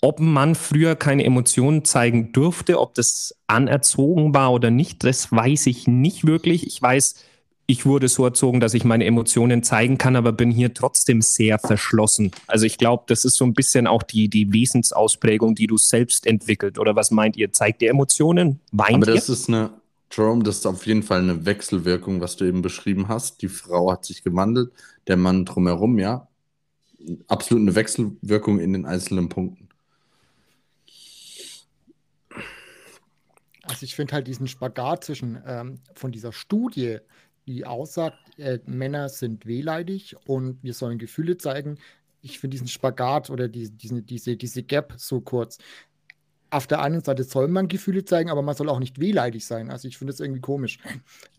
[0.00, 5.32] Ob ein Mann früher keine Emotionen zeigen durfte, ob das anerzogen war oder nicht, das
[5.32, 6.64] weiß ich nicht wirklich.
[6.64, 7.16] Ich weiß,
[7.68, 11.58] ich wurde so erzogen, dass ich meine Emotionen zeigen kann, aber bin hier trotzdem sehr
[11.58, 12.30] verschlossen.
[12.46, 16.26] Also ich glaube, das ist so ein bisschen auch die, die Wesensausprägung, die du selbst
[16.26, 16.78] entwickelt.
[16.78, 17.52] Oder was meint ihr?
[17.52, 18.60] Zeigt ihr Emotionen?
[18.70, 19.34] Weint aber das ihr?
[19.34, 19.70] ist eine,
[20.12, 23.42] Jerome, das ist auf jeden Fall eine Wechselwirkung, was du eben beschrieben hast.
[23.42, 24.70] Die Frau hat sich gewandelt,
[25.08, 26.28] der Mann drumherum, ja.
[27.26, 29.66] Absolut eine Wechselwirkung in den einzelnen Punkten.
[33.68, 36.98] Also ich finde halt diesen Spagat zwischen ähm, von dieser Studie,
[37.46, 41.78] die aussagt, äh, Männer sind wehleidig und wir sollen Gefühle zeigen.
[42.22, 45.58] Ich finde diesen Spagat oder die, diese, diese, diese Gap so kurz.
[46.50, 49.70] Auf der einen Seite soll man Gefühle zeigen, aber man soll auch nicht wehleidig sein.
[49.70, 50.78] Also ich finde das irgendwie komisch.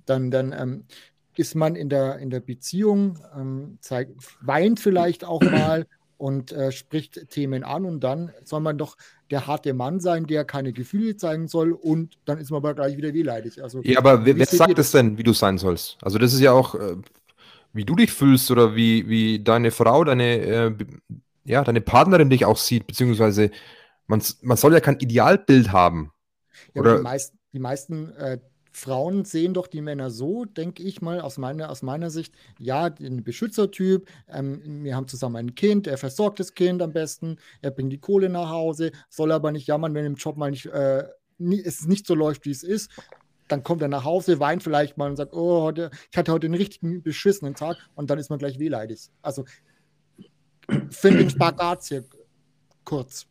[0.06, 0.86] Dann, dann ähm,
[1.36, 5.86] ist man in der, in der Beziehung, ähm, zeigt, weint vielleicht auch mal
[6.18, 8.98] und äh, spricht Themen an und dann soll man doch
[9.30, 12.98] der harte Mann sein, der keine Gefühle zeigen soll und dann ist man aber gleich
[12.98, 13.62] wieder wehleidig.
[13.62, 15.98] Also, ja, aber wer, wer sagt es denn, wie du sein sollst?
[16.02, 16.96] Also das ist ja auch, äh,
[17.74, 20.76] wie du dich fühlst oder wie, wie deine Frau, deine, äh,
[21.46, 23.52] ja, deine Partnerin dich auch sieht, beziehungsweise
[24.08, 26.12] man, man soll ja kein Idealbild haben.
[26.74, 26.98] Ja, oder?
[26.98, 28.40] Die meisten, die meisten äh,
[28.78, 32.86] Frauen sehen doch die Männer so, denke ich mal, aus meiner, aus meiner Sicht, ja,
[32.86, 37.72] ein Beschützertyp, ähm, wir haben zusammen ein Kind, er versorgt das Kind am besten, er
[37.72, 41.06] bringt die Kohle nach Hause, soll aber nicht jammern, wenn im Job mal nicht, äh,
[41.40, 42.92] nie, es nicht so läuft, wie es ist.
[43.48, 46.46] Dann kommt er nach Hause, weint vielleicht mal und sagt, oh, heute, ich hatte heute
[46.46, 49.10] einen richtigen beschissenen Tag und dann ist man gleich wehleidig.
[49.24, 49.46] Also
[50.92, 52.04] finde den Spagat hier
[52.84, 53.26] kurz.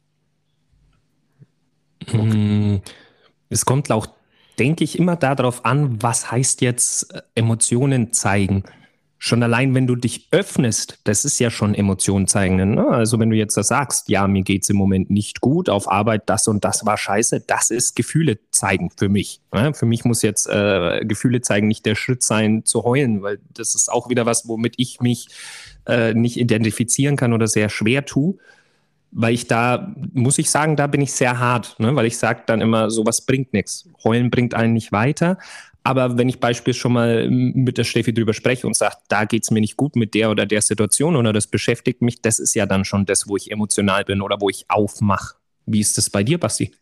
[2.03, 2.83] Okay.
[3.49, 4.16] Es kommt auch
[4.59, 8.65] denke ich immer darauf an, was heißt jetzt äh, Emotionen zeigen.
[9.19, 12.75] Schon allein, wenn du dich öffnest, das ist ja schon Emotionen zeigen.
[12.75, 12.87] Ne?
[12.87, 15.91] Also wenn du jetzt das sagst, ja, mir geht es im Moment nicht gut, auf
[15.91, 19.41] Arbeit das und das war scheiße, das ist Gefühle zeigen für mich.
[19.55, 19.73] Ne?
[19.73, 23.75] Für mich muss jetzt äh, Gefühle zeigen nicht der Schritt sein, zu heulen, weil das
[23.75, 25.29] ist auch wieder was, womit ich mich
[25.87, 28.37] äh, nicht identifizieren kann oder sehr schwer tue
[29.19, 31.97] weil ich da, muss ich sagen, da bin ich sehr hart, ne?
[31.97, 33.89] weil ich sage dann immer, sowas bringt nichts.
[34.05, 35.39] Heulen bringt einen nicht weiter.
[35.85, 39.45] Aber wenn ich beispielsweise schon mal mit der Steffi drüber spreche und sage, da geht
[39.45, 42.55] es mir nicht gut mit der oder der Situation oder das beschäftigt mich, das ist
[42.55, 45.37] ja dann schon das, wo ich emotional bin oder wo ich aufmache.
[45.65, 46.75] Wie ist das bei dir, Basti?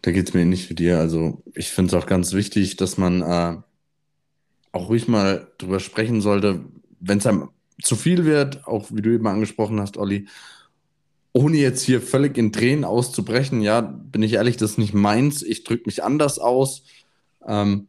[0.00, 0.98] Da geht es mir nicht wie dir.
[0.98, 3.56] Also ich finde es auch ganz wichtig, dass man äh,
[4.72, 6.64] auch ruhig mal drüber sprechen sollte,
[7.00, 7.50] wenn es einem
[7.82, 10.26] zu viel wird, auch wie du eben angesprochen hast, Olli,
[11.32, 15.42] ohne jetzt hier völlig in Tränen auszubrechen, ja, bin ich ehrlich, das ist nicht meins.
[15.42, 16.84] Ich drücke mich anders aus.
[17.44, 17.88] Ähm,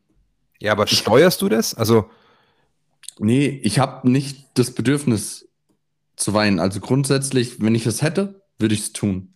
[0.59, 1.73] ja, aber steuerst du das?
[1.73, 2.09] Also.
[3.17, 5.47] Nee, ich habe nicht das Bedürfnis
[6.15, 6.59] zu weinen.
[6.59, 9.33] Also grundsätzlich, wenn ich es hätte, würde ich es tun.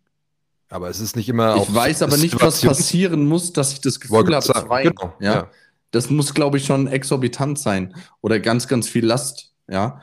[0.69, 1.55] Aber es ist nicht immer.
[1.57, 4.93] Ich weiß aber nicht, was passieren muss, dass ich das Gefühl habe, zu weinen.
[4.95, 5.33] Genau, ja?
[5.33, 5.51] ja.
[5.91, 9.53] Das muss, glaube ich, schon exorbitant sein oder ganz, ganz viel Last.
[9.67, 10.01] Ja.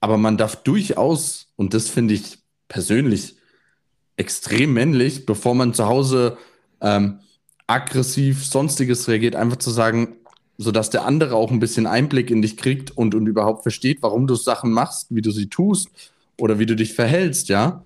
[0.00, 3.36] Aber man darf durchaus, und das finde ich persönlich
[4.16, 6.38] extrem männlich, bevor man zu Hause
[6.80, 7.20] ähm,
[7.66, 10.16] aggressiv sonstiges reagiert, einfach zu sagen,
[10.58, 14.26] sodass der andere auch ein bisschen Einblick in dich kriegt und, und überhaupt versteht, warum
[14.26, 15.88] du Sachen machst, wie du sie tust
[16.38, 17.84] oder wie du dich verhältst, ja.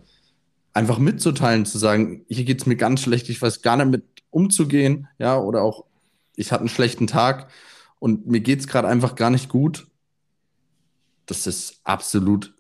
[0.73, 4.05] Einfach mitzuteilen, zu sagen, hier geht es mir ganz schlecht, ich weiß gar nicht mit
[4.31, 5.85] umzugehen, ja, oder auch,
[6.37, 7.51] ich hatte einen schlechten Tag
[7.99, 9.89] und mir geht es gerade einfach gar nicht gut.
[11.31, 12.53] Das ist absolut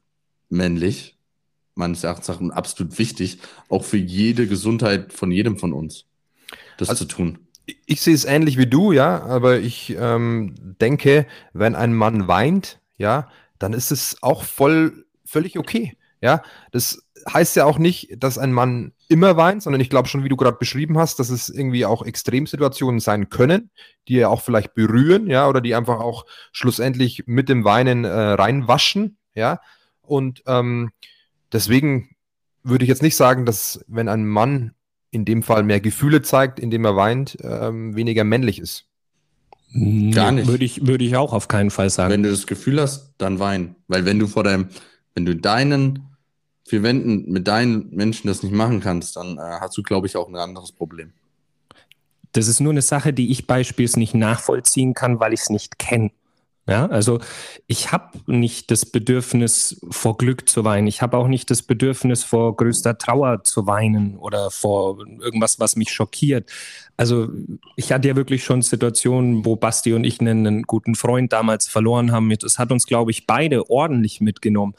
[0.48, 1.18] männlich
[1.74, 6.04] meines Erachtens auch absolut wichtig, auch für jede Gesundheit von jedem von uns,
[6.78, 7.38] das also, zu tun.
[7.86, 12.80] Ich sehe es ähnlich wie du, ja, aber ich ähm, denke, wenn ein Mann weint,
[12.96, 13.28] ja,
[13.58, 15.96] dann ist es auch voll, völlig okay.
[16.20, 17.02] Ja, das
[17.32, 20.36] heißt ja auch nicht, dass ein Mann immer weint, sondern ich glaube schon, wie du
[20.36, 23.70] gerade beschrieben hast, dass es irgendwie auch Extremsituationen sein können,
[24.08, 28.10] die ja auch vielleicht berühren, ja, oder die einfach auch schlussendlich mit dem Weinen äh,
[28.10, 29.60] reinwaschen, ja.
[30.02, 30.90] Und ähm,
[31.52, 32.10] Deswegen
[32.62, 34.72] würde ich jetzt nicht sagen, dass wenn ein Mann
[35.10, 38.86] in dem Fall mehr Gefühle zeigt, indem er weint, ähm, weniger männlich ist.
[39.72, 40.48] Gar nicht.
[40.48, 42.12] Würde ich, würde ich auch auf keinen Fall sagen.
[42.12, 43.76] Wenn du das Gefühl hast, dann wein.
[43.88, 44.68] Weil wenn du vor deinem,
[45.14, 46.09] wenn du deinen
[46.70, 50.16] vier Wänden mit deinen Menschen das nicht machen kannst, dann äh, hast du, glaube ich,
[50.16, 51.12] auch ein anderes Problem.
[52.32, 55.78] Das ist nur eine Sache, die ich beispielsweise nicht nachvollziehen kann, weil ich es nicht
[55.78, 56.12] kenne.
[56.68, 57.18] Ja, also
[57.66, 60.86] ich habe nicht das Bedürfnis, vor Glück zu weinen.
[60.86, 65.74] Ich habe auch nicht das Bedürfnis, vor größter Trauer zu weinen oder vor irgendwas, was
[65.74, 66.48] mich schockiert.
[66.96, 67.28] Also
[67.76, 71.66] ich hatte ja wirklich schon Situationen, wo Basti und ich einen, einen guten Freund damals
[71.66, 72.32] verloren haben.
[72.38, 74.74] Das hat uns, glaube ich, beide ordentlich mitgenommen.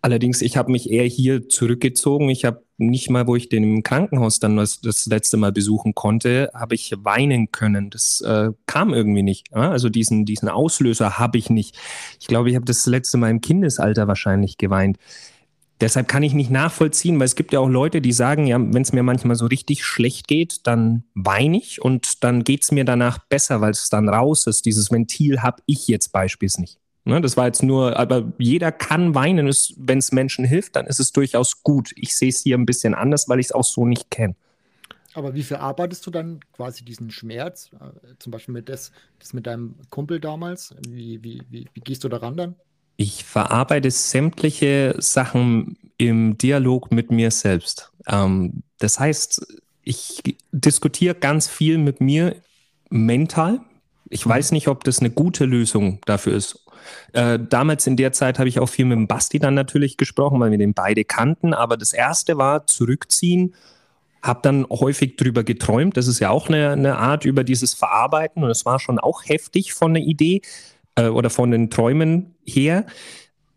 [0.00, 2.30] Allerdings, ich habe mich eher hier zurückgezogen.
[2.30, 5.94] Ich habe nicht mal, wo ich den im Krankenhaus dann das, das letzte Mal besuchen
[5.94, 7.90] konnte, habe ich weinen können.
[7.90, 9.48] Das äh, kam irgendwie nicht.
[9.54, 9.70] Ja?
[9.70, 11.78] Also diesen, diesen Auslöser habe ich nicht.
[12.20, 14.98] Ich glaube, ich habe das letzte Mal im Kindesalter wahrscheinlich geweint.
[15.80, 18.82] Deshalb kann ich nicht nachvollziehen, weil es gibt ja auch Leute, die sagen, ja, wenn
[18.82, 22.84] es mir manchmal so richtig schlecht geht, dann weine ich und dann geht es mir
[22.84, 24.66] danach besser, weil es dann raus ist.
[24.66, 26.83] Dieses Ventil habe ich jetzt beispielsweise nicht.
[27.06, 29.46] Ne, das war jetzt nur, aber jeder kann weinen.
[29.76, 31.92] Wenn es Menschen hilft, dann ist es durchaus gut.
[31.96, 34.34] Ich sehe es hier ein bisschen anders, weil ich es auch so nicht kenne.
[35.12, 37.70] Aber wie verarbeitest du dann quasi diesen Schmerz?
[37.74, 38.90] Äh, zum Beispiel mit das,
[39.20, 40.74] das mit deinem Kumpel damals.
[40.88, 42.56] Wie, wie, wie, wie gehst du daran dann?
[42.96, 47.92] Ich verarbeite sämtliche Sachen im Dialog mit mir selbst.
[48.06, 49.46] Ähm, das heißt,
[49.82, 52.36] ich diskutiere ganz viel mit mir
[52.90, 53.60] mental.
[54.10, 54.30] Ich mhm.
[54.30, 56.63] weiß nicht, ob das eine gute Lösung dafür ist.
[57.12, 60.40] Äh, damals in der Zeit habe ich auch viel mit dem Basti dann natürlich gesprochen,
[60.40, 61.54] weil wir den beide kannten.
[61.54, 63.54] Aber das erste war zurückziehen,
[64.22, 65.96] habe dann häufig drüber geträumt.
[65.96, 69.22] Das ist ja auch eine, eine Art über dieses Verarbeiten und es war schon auch
[69.26, 70.40] heftig von der Idee
[70.94, 72.86] äh, oder von den Träumen her.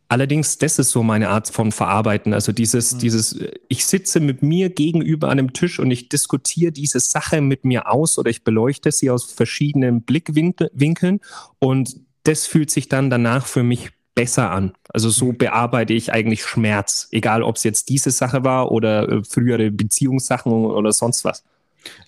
[0.09, 2.33] Allerdings, das ist so meine Art von Verarbeiten.
[2.33, 2.99] Also dieses, mhm.
[2.99, 7.65] dieses, ich sitze mit mir gegenüber an einem Tisch und ich diskutiere diese Sache mit
[7.65, 11.19] mir aus oder ich beleuchte sie aus verschiedenen Blickwinkeln
[11.59, 14.73] und das fühlt sich dann danach für mich besser an.
[14.89, 15.37] Also so mhm.
[15.37, 20.51] bearbeite ich eigentlich Schmerz, egal ob es jetzt diese Sache war oder äh, frühere Beziehungssachen
[20.51, 21.43] oder sonst was.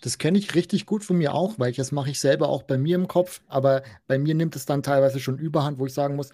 [0.01, 2.63] Das kenne ich richtig gut von mir auch, weil ich, das mache ich selber auch
[2.63, 5.93] bei mir im Kopf, aber bei mir nimmt es dann teilweise schon überhand, wo ich
[5.93, 6.31] sagen muss,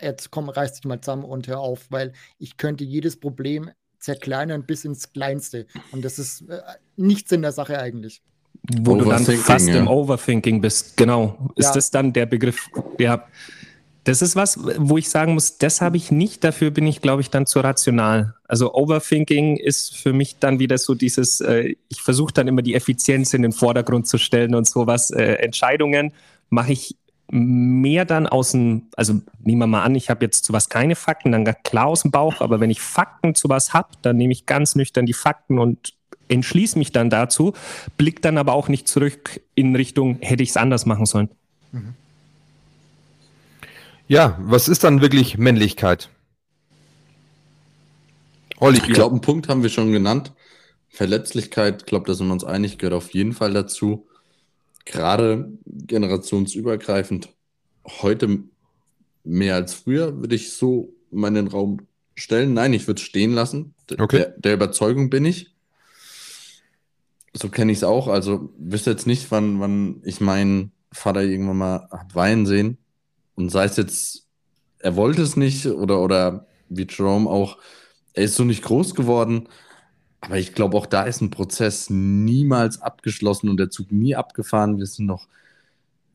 [0.00, 4.64] jetzt komm, reiß dich mal zusammen und hör auf, weil ich könnte jedes Problem zerkleinern
[4.64, 5.66] bis ins Kleinste.
[5.90, 6.60] Und das ist äh,
[6.96, 8.22] nichts in der Sache eigentlich.
[8.82, 9.78] Wo du dann fast ja.
[9.78, 11.50] im Overthinking bist, genau.
[11.56, 11.72] Ist ja.
[11.72, 12.68] das dann der Begriff?
[12.98, 13.24] Ja.
[14.04, 17.20] Das ist was, wo ich sagen muss, das habe ich nicht, dafür bin ich, glaube
[17.20, 18.34] ich, dann zu rational.
[18.44, 22.74] Also Overthinking ist für mich dann wieder so dieses, äh, ich versuche dann immer die
[22.74, 25.10] Effizienz in den Vordergrund zu stellen und sowas.
[25.10, 26.12] Äh, Entscheidungen
[26.48, 26.96] mache ich
[27.30, 30.96] mehr dann aus dem, also nehmen wir mal an, ich habe jetzt zu was keine
[30.96, 34.32] Fakten, dann klar aus dem Bauch, aber wenn ich Fakten zu was habe, dann nehme
[34.32, 35.97] ich ganz nüchtern die Fakten und
[36.28, 37.54] entschließe mich dann dazu,
[37.96, 41.28] blick dann aber auch nicht zurück in Richtung, hätte ich es anders machen sollen.
[44.06, 46.08] Ja, was ist dann wirklich Männlichkeit?
[48.58, 50.32] Olli, ich glaube, einen Punkt haben wir schon genannt.
[50.88, 54.06] Verletzlichkeit, ich glaube, da sind wir uns einig, gehört auf jeden Fall dazu.
[54.84, 57.28] Gerade generationsübergreifend.
[57.86, 58.44] Heute
[59.22, 61.80] mehr als früher würde ich so meinen Raum
[62.14, 62.54] stellen.
[62.54, 63.74] Nein, ich würde es stehen lassen.
[63.98, 64.16] Okay.
[64.16, 65.54] Der, der Überzeugung bin ich.
[67.38, 68.08] So kenne ich es auch.
[68.08, 72.78] Also wüsste jetzt nicht, wann, wann ich meinen Vater irgendwann mal hab weinen sehen.
[73.36, 74.26] Und sei es jetzt,
[74.80, 77.58] er wollte es nicht oder, oder wie Jerome auch,
[78.12, 79.48] er ist so nicht groß geworden.
[80.20, 84.78] Aber ich glaube, auch da ist ein Prozess niemals abgeschlossen und der Zug nie abgefahren.
[84.78, 85.28] Wir sind noch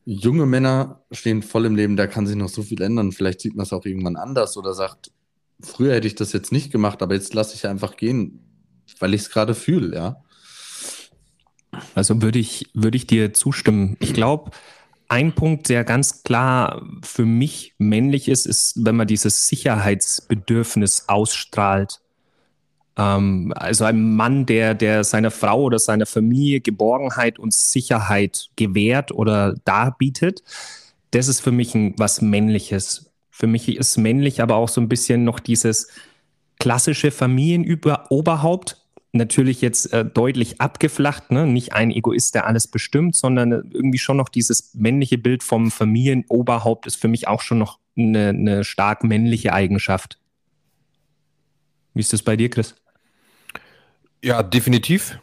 [0.04, 3.12] junge Männer, stehen voll im Leben, da kann sich noch so viel ändern.
[3.12, 5.10] Vielleicht sieht man es auch irgendwann anders oder sagt,
[5.60, 8.40] früher hätte ich das jetzt nicht gemacht, aber jetzt lasse ich einfach gehen,
[8.98, 10.23] weil ich es gerade fühle, ja.
[11.94, 13.96] Also würde ich, würde ich dir zustimmen.
[14.00, 14.50] Ich glaube,
[15.08, 22.00] ein Punkt, der ganz klar für mich männlich ist, ist, wenn man dieses Sicherheitsbedürfnis ausstrahlt.
[22.96, 29.12] Ähm, also ein Mann, der, der seiner Frau oder seiner Familie Geborgenheit und Sicherheit gewährt
[29.12, 30.42] oder darbietet,
[31.10, 33.10] das ist für mich ein, was Männliches.
[33.30, 35.88] Für mich ist männlich aber auch so ein bisschen noch dieses
[36.58, 38.83] klassische Familienoberhaupt,
[39.14, 41.46] natürlich jetzt äh, deutlich abgeflacht, ne?
[41.46, 45.70] nicht ein Egoist, der alles bestimmt, sondern äh, irgendwie schon noch dieses männliche Bild vom
[45.70, 50.18] Familienoberhaupt ist für mich auch schon noch eine, eine stark männliche Eigenschaft.
[51.94, 52.74] Wie ist das bei dir, Chris?
[54.22, 55.18] Ja, definitiv.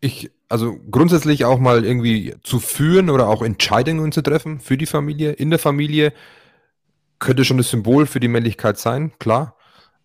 [0.00, 4.86] Ich, also grundsätzlich auch mal irgendwie zu führen oder auch Entscheidungen zu treffen für die
[4.86, 6.12] Familie, in der Familie,
[7.20, 9.56] könnte schon das Symbol für die Männlichkeit sein, klar.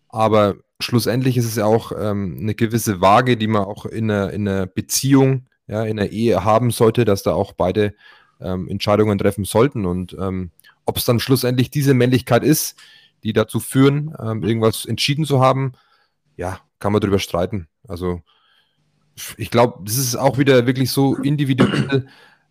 [0.08, 4.32] Aber schlussendlich ist es ja auch ähm, eine gewisse Waage, die man auch in einer,
[4.32, 7.94] in einer Beziehung, ja, in einer Ehe haben sollte, dass da auch beide
[8.40, 9.86] ähm, Entscheidungen treffen sollten.
[9.86, 10.50] Und ähm,
[10.84, 12.76] ob es dann schlussendlich diese Männlichkeit ist,
[13.22, 15.72] die dazu führen, ähm, irgendwas entschieden zu haben,
[16.36, 17.68] ja, kann man darüber streiten.
[17.86, 18.22] Also
[19.36, 22.06] ich glaube, das ist auch wieder wirklich so individuell.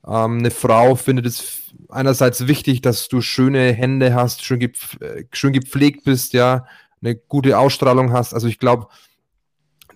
[0.07, 5.25] Ähm, eine Frau findet es einerseits wichtig, dass du schöne Hände hast, schön, gepf äh,
[5.33, 6.65] schön gepflegt bist, ja,
[7.01, 8.33] eine gute Ausstrahlung hast.
[8.33, 8.87] Also ich glaube,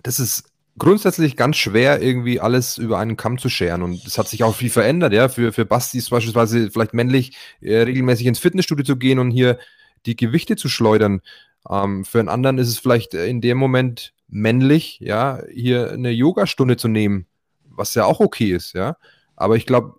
[0.02, 0.44] das ist
[0.78, 3.82] grundsätzlich ganz schwer, irgendwie alles über einen Kamm zu scheren.
[3.82, 5.28] Und es hat sich auch viel verändert, ja.
[5.28, 9.58] Für, für Basti ist beispielsweise vielleicht männlich, äh, regelmäßig ins Fitnessstudio zu gehen und hier
[10.06, 11.20] die Gewichte zu schleudern.
[11.68, 16.10] Ähm, für einen anderen ist es vielleicht äh, in dem Moment männlich, ja, hier eine
[16.10, 17.26] Yogastunde zu nehmen,
[17.64, 18.96] was ja auch okay ist, ja.
[19.36, 19.94] Aber ich glaube,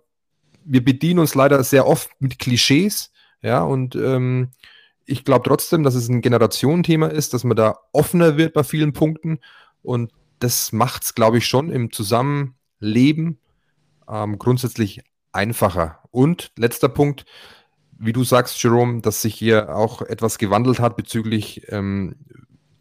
[0.64, 4.50] wir bedienen uns leider sehr oft mit Klischees, ja, und ähm,
[5.06, 8.92] ich glaube trotzdem, dass es ein Generationenthema ist, dass man da offener wird bei vielen
[8.92, 9.38] Punkten
[9.82, 13.38] und das macht es, glaube ich, schon im Zusammenleben
[14.08, 16.00] ähm, grundsätzlich einfacher.
[16.10, 17.24] Und letzter Punkt,
[17.98, 22.16] wie du sagst, Jerome, dass sich hier auch etwas gewandelt hat bezüglich ähm,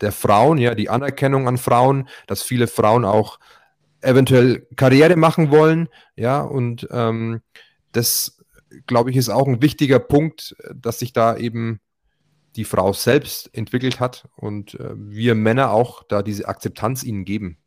[0.01, 3.39] der Frauen, ja, die Anerkennung an Frauen, dass viele Frauen auch
[4.01, 7.41] eventuell Karriere machen wollen, ja, und ähm,
[7.93, 8.37] das,
[8.87, 11.79] glaube ich, ist auch ein wichtiger Punkt, dass sich da eben
[12.55, 17.57] die Frau selbst entwickelt hat und äh, wir Männer auch da diese Akzeptanz ihnen geben.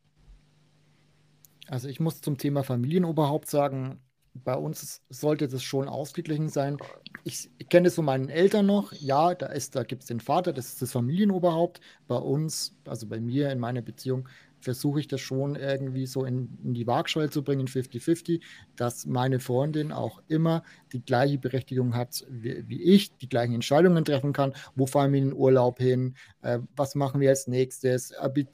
[1.67, 4.01] Also ich muss zum Thema Familienoberhaupt sagen,
[4.33, 6.77] bei uns sollte das schon ausgeglichen sein.
[7.23, 8.93] Ich, ich kenne es von meinen Eltern noch.
[8.93, 11.81] Ja, da da gibt es den Vater, das ist das Familienoberhaupt.
[12.07, 14.27] Bei uns, also bei mir in meiner Beziehung,
[14.59, 18.41] versuche ich das schon irgendwie so in, in die Waagschale zu bringen, 50-50,
[18.75, 24.05] dass meine Freundin auch immer die gleiche Berechtigung hat wie, wie ich, die gleichen Entscheidungen
[24.05, 24.53] treffen kann.
[24.75, 26.15] Wo fahren wir in den Urlaub hin?
[26.41, 28.11] Äh, was machen wir als nächstes?
[28.11, 28.45] Äh,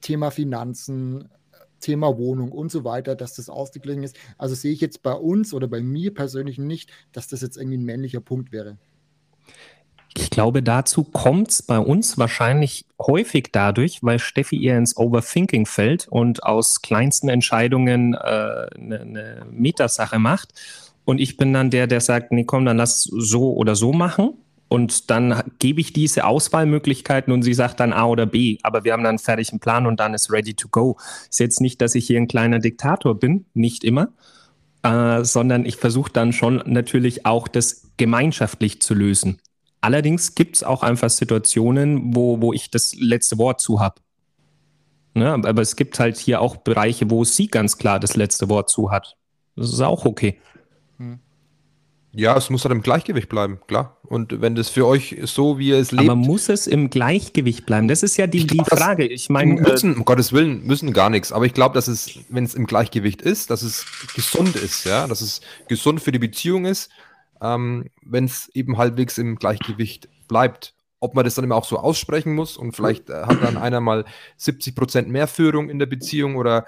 [0.00, 1.28] Thema Finanzen,
[1.80, 4.16] Thema Wohnung und so weiter, dass das ausgeglichen ist.
[4.38, 7.78] Also sehe ich jetzt bei uns oder bei mir persönlich nicht, dass das jetzt irgendwie
[7.78, 8.78] ein männlicher Punkt wäre.
[10.14, 15.64] Ich glaube, dazu kommt es bei uns wahrscheinlich häufig dadurch, weil Steffi eher ins Overthinking
[15.64, 20.52] fällt und aus kleinsten Entscheidungen eine äh, ne, ne Metasache macht.
[21.04, 24.34] Und ich bin dann der, der sagt, nee, komm, dann lass so oder so machen.
[24.68, 28.58] Und dann gebe ich diese Auswahlmöglichkeiten und sie sagt dann A oder B.
[28.62, 30.96] Aber wir haben dann einen fertigen Plan und dann ist ready to go.
[31.28, 34.08] Ist jetzt nicht, dass ich hier ein kleiner Diktator bin, nicht immer,
[34.82, 39.40] äh, sondern ich versuche dann schon natürlich auch das gemeinschaftlich zu lösen.
[39.82, 43.96] Allerdings gibt es auch einfach Situationen, wo, wo ich das letzte Wort zu habe.
[45.14, 45.30] Ne?
[45.32, 48.90] Aber es gibt halt hier auch Bereiche, wo sie ganz klar das letzte Wort zu
[48.90, 49.16] hat.
[49.56, 50.38] Das ist auch okay.
[50.98, 51.18] Hm.
[52.14, 53.96] Ja, es muss halt im Gleichgewicht bleiben, klar.
[54.04, 56.04] Und wenn das für euch so, wie ihr es lebt.
[56.10, 57.88] Aber muss es im Gleichgewicht bleiben?
[57.88, 59.06] Das ist ja die, Ich die glaub, das- Frage.
[59.06, 61.32] Ich Die meine, äh, müssen, um Gottes Willen, müssen gar nichts.
[61.32, 65.06] Aber ich glaube, dass es, wenn es im Gleichgewicht ist, dass es gesund ist, ja,
[65.06, 66.90] dass es gesund für die Beziehung ist,
[67.42, 70.74] ähm, wenn es eben halbwegs im Gleichgewicht bleibt.
[71.00, 73.80] Ob man das dann immer auch so aussprechen muss und vielleicht äh, hat dann einer
[73.80, 74.04] mal
[74.36, 76.64] 70 Prozent mehr Führung in der Beziehung oder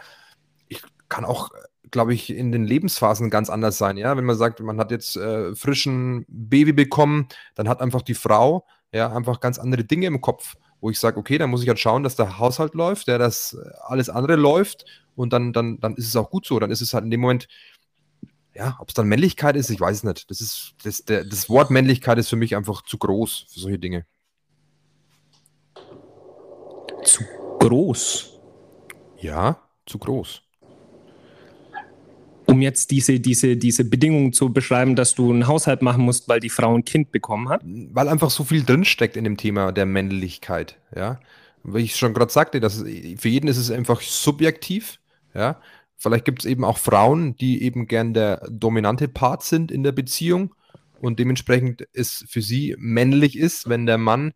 [0.66, 1.50] ich kann auch,
[1.92, 4.16] glaube ich, in den Lebensphasen ganz anders sein, ja.
[4.16, 8.66] Wenn man sagt, man hat jetzt äh, frischen Baby bekommen, dann hat einfach die Frau
[8.92, 11.80] ja einfach ganz andere Dinge im Kopf wo ich sage, okay, dann muss ich halt
[11.80, 14.84] schauen, dass der Haushalt läuft, der das äh, alles andere läuft
[15.16, 16.58] und dann, dann, dann ist es auch gut so.
[16.58, 17.48] Dann ist es halt in dem Moment,
[18.54, 20.30] ja, ob es dann Männlichkeit ist, ich weiß es nicht.
[20.30, 23.78] Das ist, das, der, das Wort Männlichkeit ist für mich einfach zu groß für solche
[23.78, 24.06] Dinge.
[27.04, 27.24] zu
[27.60, 28.40] groß.
[29.20, 30.42] Ja, zu groß.
[32.46, 36.40] Um jetzt diese, diese, diese Bedingungen zu beschreiben, dass du einen Haushalt machen musst, weil
[36.40, 37.62] die Frau ein Kind bekommen hat.
[37.64, 41.20] Weil einfach so viel drinsteckt in dem Thema der Männlichkeit, ja.
[41.66, 45.00] Wie ich schon gerade sagte, das ist, für jeden ist es einfach subjektiv,
[45.32, 45.58] ja.
[45.96, 49.92] Vielleicht gibt es eben auch Frauen, die eben gern der dominante Part sind in der
[49.92, 50.54] Beziehung
[51.00, 54.32] und dementsprechend es für sie männlich ist, wenn der Mann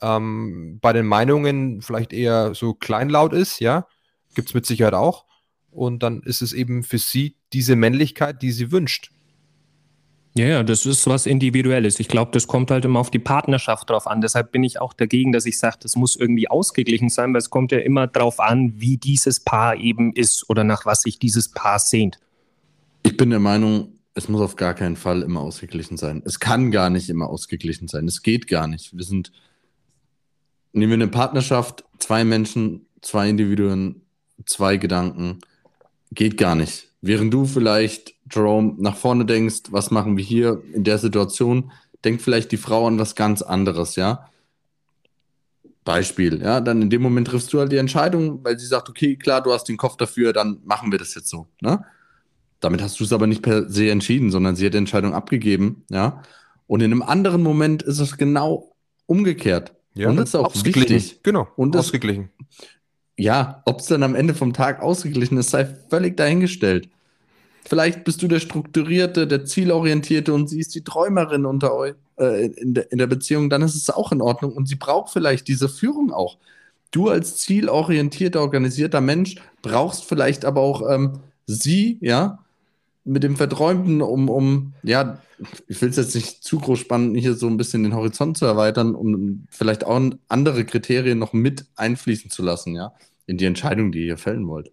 [0.00, 3.86] ähm, bei den Meinungen vielleicht eher so kleinlaut ist, ja.
[4.34, 5.26] Gibt es mit Sicherheit auch.
[5.70, 9.10] Und dann ist es eben für sie diese Männlichkeit, die sie wünscht.
[10.34, 12.00] Ja, ja, das ist was Individuelles.
[12.00, 14.22] Ich glaube, das kommt halt immer auf die Partnerschaft drauf an.
[14.22, 17.50] Deshalb bin ich auch dagegen, dass ich sage, das muss irgendwie ausgeglichen sein, weil es
[17.50, 21.50] kommt ja immer drauf an, wie dieses Paar eben ist oder nach was sich dieses
[21.50, 22.18] Paar sehnt.
[23.02, 26.22] Ich bin der Meinung, es muss auf gar keinen Fall immer ausgeglichen sein.
[26.24, 28.08] Es kann gar nicht immer ausgeglichen sein.
[28.08, 28.96] Es geht gar nicht.
[28.96, 29.32] Wir sind,
[30.72, 34.02] nehmen wir eine Partnerschaft, zwei Menschen, zwei Individuen,
[34.46, 35.40] zwei Gedanken,
[36.10, 36.91] geht gar nicht.
[37.02, 41.72] Während du vielleicht, Jerome, nach vorne denkst, was machen wir hier in der Situation,
[42.04, 44.28] denkt vielleicht die Frau an was ganz anderes, ja.
[45.84, 49.16] Beispiel, ja, dann in dem Moment triffst du halt die Entscheidung, weil sie sagt, okay,
[49.16, 51.84] klar, du hast den Kopf dafür, dann machen wir das jetzt so, ne?
[52.60, 55.84] Damit hast du es aber nicht per se entschieden, sondern sie hat die Entscheidung abgegeben,
[55.90, 56.22] ja.
[56.68, 58.76] Und in einem anderen Moment ist es genau
[59.06, 59.74] umgekehrt.
[59.96, 61.20] Und das ist auch wichtig.
[61.22, 62.30] Genau, Und ausgeglichen.
[63.18, 66.88] Ja, ob es dann am Ende vom Tag ausgeglichen ist, sei völlig dahingestellt.
[67.64, 72.46] Vielleicht bist du der Strukturierte, der Zielorientierte und sie ist die Träumerin unter euch äh,
[72.46, 75.48] in, der, in der Beziehung, dann ist es auch in Ordnung und sie braucht vielleicht
[75.48, 76.38] diese Führung auch.
[76.90, 82.41] Du als zielorientierter, organisierter Mensch brauchst vielleicht aber auch ähm, sie, ja,
[83.04, 85.18] mit dem Verträumten, um, um, ja,
[85.66, 88.46] ich will es jetzt nicht zu groß spannen, hier so ein bisschen den Horizont zu
[88.46, 92.92] erweitern, um vielleicht auch andere Kriterien noch mit einfließen zu lassen, ja,
[93.26, 94.70] in die Entscheidung, die ihr fällen wollt.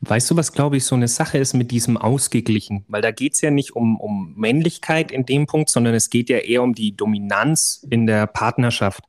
[0.00, 2.84] Weißt du, was glaube ich so eine Sache ist mit diesem Ausgeglichen?
[2.86, 6.28] Weil da geht es ja nicht um, um Männlichkeit in dem Punkt, sondern es geht
[6.28, 9.02] ja eher um die Dominanz in der Partnerschaft.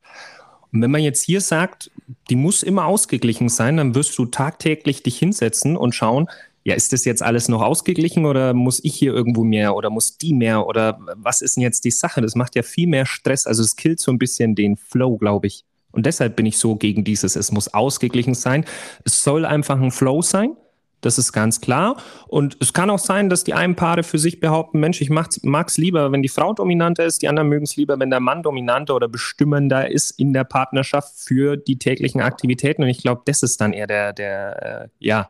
[0.71, 1.91] Und wenn man jetzt hier sagt,
[2.29, 6.27] die muss immer ausgeglichen sein, dann wirst du tagtäglich dich hinsetzen und schauen,
[6.63, 10.17] ja, ist das jetzt alles noch ausgeglichen oder muss ich hier irgendwo mehr oder muss
[10.17, 12.21] die mehr oder was ist denn jetzt die Sache?
[12.21, 13.47] Das macht ja viel mehr Stress.
[13.47, 15.63] Also es killt so ein bisschen den Flow, glaube ich.
[15.91, 18.65] Und deshalb bin ich so gegen dieses, es muss ausgeglichen sein.
[19.05, 20.55] Es soll einfach ein Flow sein.
[21.01, 21.95] Das ist ganz klar.
[22.27, 25.29] Und es kann auch sein, dass die einen Paare für sich behaupten, Mensch, ich mag
[25.67, 28.43] es lieber, wenn die Frau dominanter ist, die anderen mögen es lieber, wenn der Mann
[28.43, 32.83] dominanter oder bestimmender ist in der Partnerschaft für die täglichen Aktivitäten.
[32.83, 35.29] Und ich glaube, das ist dann eher der, der äh, ja,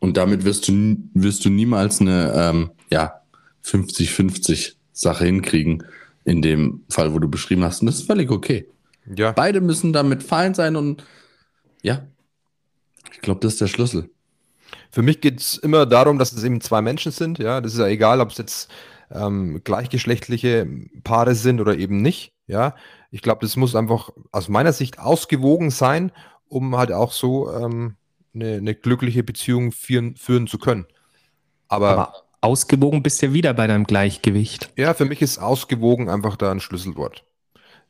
[0.00, 3.20] Und damit wirst du, wirst du niemals eine ähm, ja,
[3.64, 5.84] 50-50 Sache hinkriegen,
[6.24, 7.80] in dem Fall, wo du beschrieben hast.
[7.80, 8.68] Und das ist völlig okay.
[9.14, 9.32] Ja.
[9.32, 11.04] Beide müssen damit fein sein und
[11.82, 12.06] ja,
[13.12, 14.10] ich glaube, das ist der Schlüssel.
[14.90, 17.38] Für mich geht es immer darum, dass es eben zwei Menschen sind.
[17.38, 18.70] Ja, das ist ja egal, ob es jetzt
[19.10, 20.66] ähm, gleichgeschlechtliche
[21.04, 22.32] Paare sind oder eben nicht.
[22.46, 22.74] Ja,
[23.10, 26.12] ich glaube, das muss einfach aus meiner Sicht ausgewogen sein,
[26.48, 27.96] um halt auch so ähm,
[28.36, 30.86] eine, eine glückliche Beziehung führen, führen zu können.
[31.68, 34.70] Aber, aber ausgewogen bist du ja wieder bei deinem Gleichgewicht.
[34.76, 37.24] ja, für mich ist ausgewogen einfach da ein Schlüsselwort.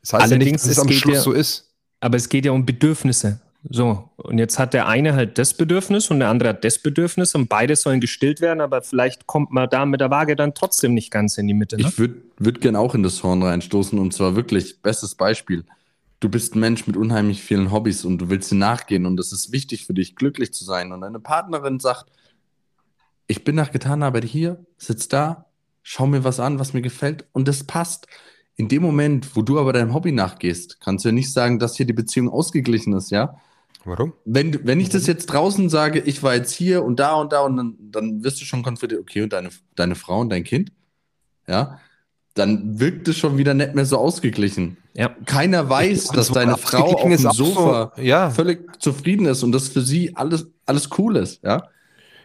[0.01, 1.73] Das heißt ja nicht, Allerdings, dass es es am Schluss ja- so ist.
[1.99, 3.41] Aber es geht ja um Bedürfnisse.
[3.69, 7.35] So, und jetzt hat der eine halt das Bedürfnis und der andere hat das Bedürfnis
[7.35, 10.93] und beide sollen gestillt werden, aber vielleicht kommt man da mit der Waage dann trotzdem
[10.93, 11.75] nicht ganz in die Mitte.
[11.75, 11.87] Ne?
[11.87, 15.65] Ich würde würd gern auch in das Horn reinstoßen und zwar wirklich, bestes Beispiel.
[16.19, 19.31] Du bist ein Mensch mit unheimlich vielen Hobbys und du willst sie nachgehen und es
[19.31, 20.91] ist wichtig für dich, glücklich zu sein.
[20.91, 22.11] Und deine Partnerin sagt,
[23.27, 25.45] ich bin nach getaner Arbeit hier, sitz da,
[25.83, 28.07] schau mir was an, was mir gefällt und das passt.
[28.55, 31.75] In dem Moment, wo du aber deinem Hobby nachgehst, kannst du ja nicht sagen, dass
[31.75, 33.37] hier die Beziehung ausgeglichen ist, ja?
[33.85, 34.13] Warum?
[34.25, 37.41] Wenn, wenn ich das jetzt draußen sage, ich war jetzt hier und da und da
[37.41, 40.71] und dann, dann wirst du schon konfrontiert, okay, und deine, deine Frau und dein Kind?
[41.47, 41.79] Ja.
[42.37, 44.77] Dann wirkt es schon wieder nicht mehr so ausgeglichen.
[44.93, 45.09] Ja.
[45.25, 48.29] Keiner weiß, dass das deine Frau auf dem auch so- Sofa ja.
[48.29, 51.43] völlig zufrieden ist und das für sie alles, alles cool ist.
[51.43, 51.69] Ja?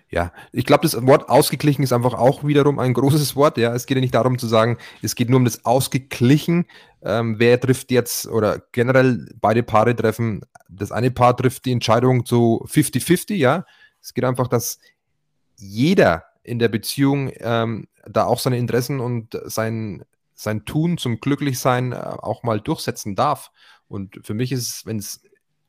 [0.09, 3.57] Ja, ich glaube, das Wort ausgeglichen ist einfach auch wiederum ein großes Wort.
[3.59, 6.67] Ja, es geht ja nicht darum zu sagen, es geht nur um das ausgeglichen.
[7.03, 12.25] Ähm, wer trifft jetzt oder generell beide Paare treffen, das eine Paar trifft die Entscheidung
[12.27, 13.65] zu 50-50, ja.
[14.01, 14.79] Es geht einfach, dass
[15.57, 21.93] jeder in der Beziehung ähm, da auch seine Interessen und sein, sein Tun zum Glücklichsein
[21.93, 23.51] äh, auch mal durchsetzen darf.
[23.89, 25.23] Und für mich ist es, wenn es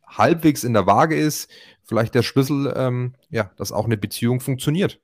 [0.05, 1.49] halbwegs in der Waage ist,
[1.83, 4.99] vielleicht der Schlüssel, ähm, ja, dass auch eine Beziehung funktioniert.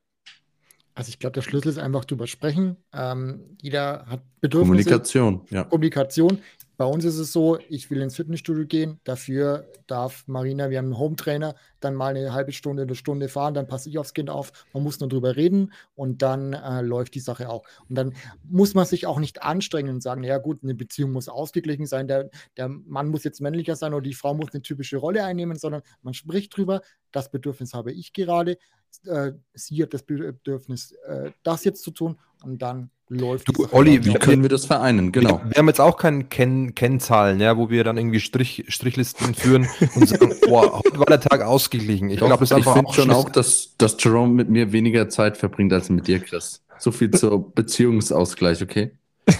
[0.96, 2.76] Also ich glaube, der Schlüssel ist einfach drüber sprechen.
[2.94, 4.68] Ähm, jeder hat Bedürfnisse.
[4.68, 5.42] Kommunikation.
[5.50, 5.64] Ja.
[5.64, 6.40] Kommunikation.
[6.80, 10.86] Bei uns ist es so, ich will ins Fitnessstudio gehen, dafür darf Marina, wir haben
[10.86, 14.30] einen Hometrainer, dann mal eine halbe Stunde, eine Stunde fahren, dann passe ich aufs Kind
[14.30, 17.68] auf, man muss nur drüber reden und dann äh, läuft die Sache auch.
[17.90, 18.14] Und dann
[18.44, 22.08] muss man sich auch nicht anstrengen und sagen, ja gut, eine Beziehung muss ausgeglichen sein,
[22.08, 25.58] der, der Mann muss jetzt männlicher sein oder die Frau muss eine typische Rolle einnehmen,
[25.60, 26.80] sondern man spricht drüber,
[27.12, 28.58] das Bedürfnis habe ich gerade,
[29.06, 34.06] äh, sie hat das Bedürfnis, äh, das jetzt zu tun und dann läuft Du, Olli,
[34.06, 35.12] Wie können wir das vereinen?
[35.12, 35.42] Genau.
[35.44, 39.34] Wir, wir haben jetzt auch keine Ken Kennzahlen, ja, wo wir dann irgendwie Strich, Strichlisten
[39.34, 42.10] führen und sagen, boah, heute war der Tag ausgeglichen.
[42.10, 44.72] Ich glaube, das ist ich einfach finde auch schon auch, dass, dass Jerome mit mir
[44.72, 46.62] weniger Zeit verbringt als mit dir, Chris.
[46.78, 48.92] So viel zur Beziehungsausgleich, okay?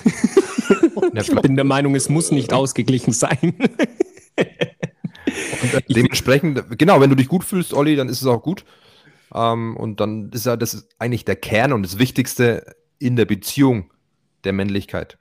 [1.14, 3.56] Ja, Ich bin der Meinung, es muss nicht ausgeglichen sein.
[4.36, 8.66] Und dementsprechend, genau, wenn du dich gut fühlst, Olli, dann ist es auch gut.
[9.34, 13.26] Ähm, und dann ist ja das ist eigentlich der Kern und das Wichtigste in der
[13.26, 13.90] Beziehung
[14.44, 15.18] der Männlichkeit.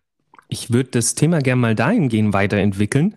[0.49, 3.17] Ich würde das Thema gerne mal dahingehend weiterentwickeln,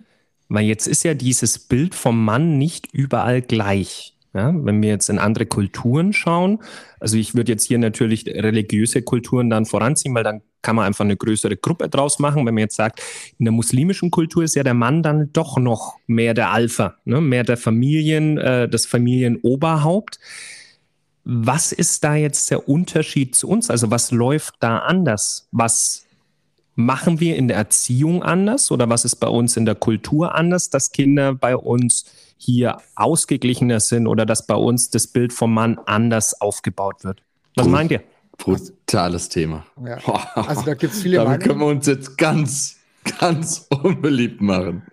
[0.50, 4.16] weil jetzt ist ja dieses Bild vom Mann nicht überall gleich.
[4.34, 6.60] Ja, wenn wir jetzt in andere Kulturen schauen,
[7.02, 11.04] also ich würde jetzt hier natürlich religiöse Kulturen dann voranziehen, weil dann kann man einfach
[11.04, 12.46] eine größere Gruppe draus machen.
[12.46, 13.02] Wenn man jetzt sagt,
[13.40, 17.20] in der muslimischen Kultur ist ja der Mann dann doch noch mehr der Alpha, ne?
[17.20, 20.20] mehr der Familien, äh, das Familienoberhaupt.
[21.34, 23.70] Was ist da jetzt der Unterschied zu uns?
[23.70, 25.48] Also was läuft da anders?
[25.52, 26.06] Was
[26.76, 30.70] machen wir in der Erziehung anders oder was ist bei uns in der Kultur anders,
[30.70, 32.06] dass Kinder bei uns
[32.38, 37.22] hier ausgeglichener sind oder dass bei uns das Bild vom Mann anders aufgebaut wird?
[37.56, 37.72] Was Gut.
[37.72, 38.04] meint ihr?
[38.38, 39.66] Brutales Thema.
[39.86, 40.00] Ja.
[40.36, 41.78] Also da gibt es viele Damit können wir Meinungen.
[41.78, 42.78] uns jetzt ganz,
[43.20, 44.84] ganz unbeliebt machen.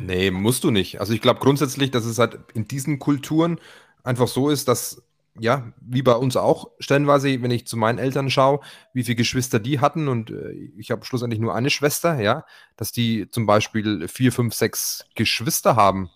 [0.00, 1.00] Nee, musst du nicht.
[1.00, 3.60] Also ich glaube grundsätzlich, dass es halt in diesen Kulturen
[4.02, 5.02] einfach so ist, dass,
[5.38, 8.60] ja, wie bei uns auch, stellenweise, wenn ich zu meinen Eltern schaue,
[8.92, 12.44] wie viele Geschwister die hatten und äh, ich habe schlussendlich nur eine Schwester, ja,
[12.76, 16.10] dass die zum Beispiel vier, fünf, sechs Geschwister haben,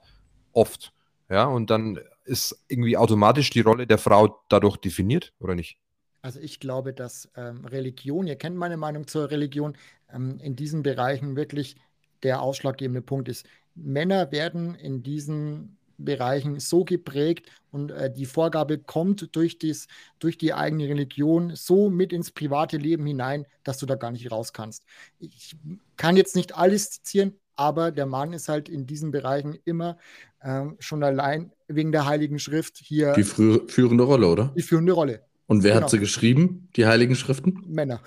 [0.52, 0.92] oft,
[1.28, 5.78] ja, und dann ist irgendwie automatisch die Rolle der Frau dadurch definiert, oder nicht?
[6.22, 9.76] Also ich glaube, dass ähm, Religion, ihr kennt meine Meinung zur Religion,
[10.12, 11.76] ähm, in diesen Bereichen wirklich
[12.22, 13.46] der ausschlaggebende Punkt ist.
[13.74, 19.86] Männer werden in diesen Bereichen so geprägt und äh, die Vorgabe kommt durch, dies,
[20.18, 24.30] durch die eigene Religion so mit ins private Leben hinein, dass du da gar nicht
[24.30, 24.84] raus kannst.
[25.18, 25.56] Ich
[25.96, 29.96] kann jetzt nicht alles zitieren, aber der Mann ist halt in diesen Bereichen immer
[30.42, 34.52] ähm, schon allein wegen der Heiligen Schrift hier Die frü- führende Rolle, oder?
[34.56, 35.22] die führende Rolle.
[35.46, 35.84] Und wer Genau.
[35.84, 36.68] hat sie geschrieben?
[36.76, 37.62] Die Heiligen Schriften?
[37.66, 38.00] Männer.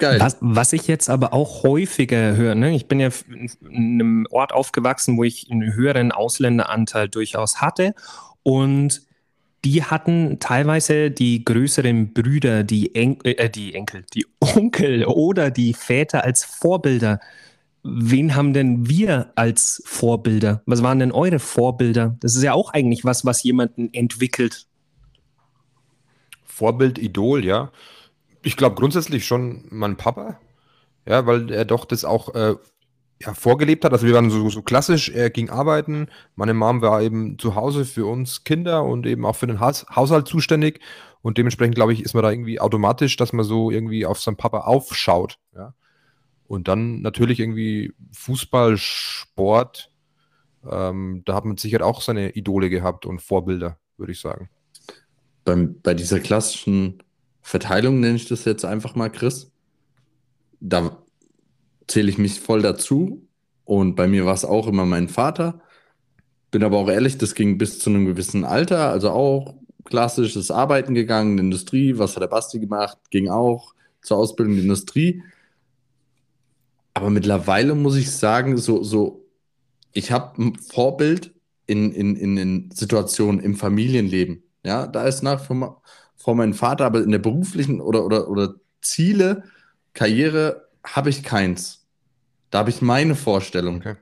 [0.00, 0.20] Geil.
[0.20, 2.74] Was, was ich jetzt aber auch häufiger höre, ne?
[2.74, 3.08] ich bin ja
[3.68, 7.94] in einem Ort aufgewachsen, wo ich einen höheren Ausländeranteil durchaus hatte
[8.42, 9.02] und
[9.64, 15.72] die hatten teilweise die größeren Brüder, die, en äh, die Enkel, die Onkel oder die
[15.72, 17.20] Väter als Vorbilder.
[17.84, 20.62] Wen haben denn wir als Vorbilder?
[20.66, 22.16] Was waren denn eure Vorbilder?
[22.20, 24.66] Das ist ja auch eigentlich was, was jemanden entwickelt.
[26.44, 27.72] Vorbild, Idol, ja.
[28.42, 30.40] Ich glaube grundsätzlich schon mein Papa,
[31.06, 32.56] ja, weil er doch das auch äh,
[33.20, 33.92] ja, vorgelebt hat.
[33.92, 37.84] Also wir waren so, so klassisch, er ging arbeiten, meine Mom war eben zu Hause
[37.84, 40.80] für uns Kinder und eben auch für den Haus Haushalt zuständig
[41.22, 44.36] und dementsprechend glaube ich, ist man da irgendwie automatisch, dass man so irgendwie auf seinen
[44.36, 45.74] Papa aufschaut, ja.
[46.48, 49.90] Und dann natürlich irgendwie Fußball, Sport,
[50.70, 54.50] ähm, da hat man sicher auch seine Idole gehabt und Vorbilder, würde ich sagen.
[55.44, 57.02] Beim, bei dieser klassischen
[57.42, 59.50] Verteilung nenne ich das jetzt einfach mal, Chris.
[60.60, 61.02] Da
[61.88, 63.26] zähle ich mich voll dazu.
[63.64, 65.60] Und bei mir war es auch immer mein Vater.
[66.50, 68.90] Bin aber auch ehrlich, das ging bis zu einem gewissen Alter.
[68.90, 71.98] Also auch klassisches Arbeiten gegangen, Industrie.
[71.98, 72.98] Was hat der Basti gemacht?
[73.10, 75.22] Ging auch zur Ausbildung in Industrie.
[76.94, 79.24] Aber mittlerweile muss ich sagen, so, so,
[79.92, 81.34] ich habe ein Vorbild
[81.66, 84.42] in, in, in, in Situationen im Familienleben.
[84.64, 85.40] Ja, da ist nach
[86.22, 89.44] vor mein Vater, aber in der beruflichen oder, oder, oder Ziele
[89.94, 91.86] Karriere habe ich keins.
[92.50, 93.76] Da habe ich meine Vorstellung.
[93.76, 93.96] Okay.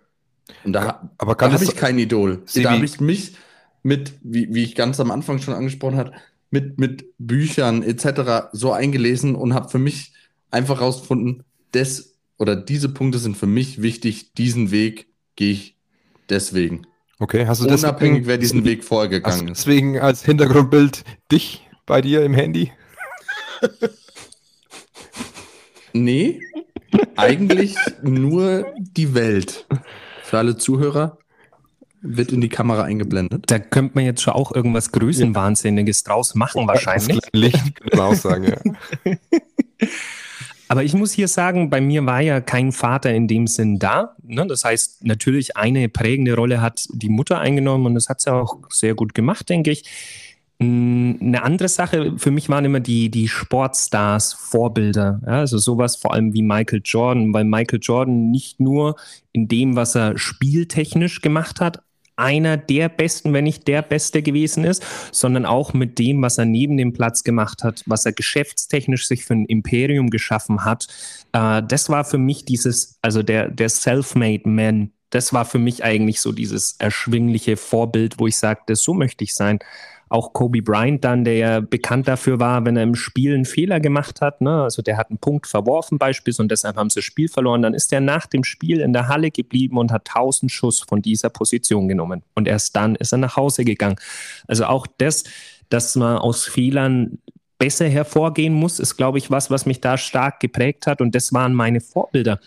[0.64, 2.42] Und da, Aber da habe ich kein Idol.
[2.46, 3.36] Sebi- Da habe ich mich
[3.82, 6.12] mit, wie, wie ich ganz am Anfang schon angesprochen habe,
[6.50, 8.48] mit, mit Büchern etc.
[8.52, 10.12] so eingelesen und habe für mich
[10.50, 15.06] einfach rausgefunden, das oder diese Punkte sind für mich wichtig, diesen Weg
[15.36, 15.76] gehe ich
[16.28, 16.86] deswegen.
[17.20, 19.58] okay, hast du Unabhängig, deswegen, wer diesen Weg vorher gegangen ist.
[19.60, 22.70] deswegen als Hintergrundbild dich bei dir im Handy?
[25.92, 26.40] Nee,
[27.16, 29.66] eigentlich nur die Welt.
[30.22, 31.18] Für alle Zuhörer
[32.00, 33.50] wird in die Kamera eingeblendet.
[33.50, 37.18] Da könnte man jetzt schon auch irgendwas Größenwahnsinniges draus machen, wahrscheinlich.
[37.18, 39.16] Das Licht, könnte man auch sagen, ja.
[40.68, 44.14] Aber ich muss hier sagen, bei mir war ja kein Vater in dem Sinn da.
[44.22, 44.46] Ne?
[44.46, 48.58] Das heißt, natürlich eine prägende Rolle hat die Mutter eingenommen und das hat sie auch
[48.68, 49.82] sehr gut gemacht, denke ich.
[50.60, 55.20] Mm, Eine andere Sache für mich waren immer die, die Sportstars, Vorbilder.
[55.26, 58.96] Ja, also sowas vor allem wie Michael Jordan, weil Michael Jordan nicht nur
[59.32, 61.82] in dem, was er spieltechnisch gemacht hat,
[62.16, 66.44] einer der Besten, wenn nicht der Beste gewesen ist, sondern auch mit dem, was er
[66.44, 70.86] neben dem Platz gemacht hat, was er geschäftstechnisch sich für ein Imperium geschaffen hat.
[71.32, 75.82] Äh, das war für mich dieses, also der, der Self-Made Man, das war für mich
[75.82, 79.58] eigentlich so dieses erschwingliche Vorbild, wo ich sagte, so möchte ich sein.
[80.10, 83.80] Auch Kobe Bryant dann, der ja bekannt dafür war, wenn er im Spiel einen Fehler
[83.80, 84.62] gemacht hat, ne?
[84.64, 87.74] also der hat einen Punkt verworfen beispielsweise und deshalb haben sie das Spiel verloren, dann
[87.74, 91.30] ist er nach dem Spiel in der Halle geblieben und hat 1000 Schuss von dieser
[91.30, 93.96] Position genommen und erst dann ist er nach Hause gegangen.
[94.46, 95.24] Also auch das,
[95.70, 97.18] dass man aus Fehlern
[97.60, 101.32] besser hervorgehen muss, ist, glaube ich, was, was mich da stark geprägt hat und das
[101.32, 102.40] waren meine Vorbilder.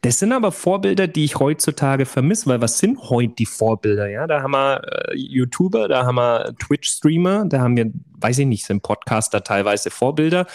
[0.00, 4.08] Das sind aber Vorbilder, die ich heutzutage vermisse, weil was sind heute die Vorbilder?
[4.08, 8.46] Ja, da haben wir äh, YouTuber, da haben wir Twitch-Streamer, da haben wir, weiß ich
[8.46, 10.46] nicht, sind Podcaster teilweise Vorbilder.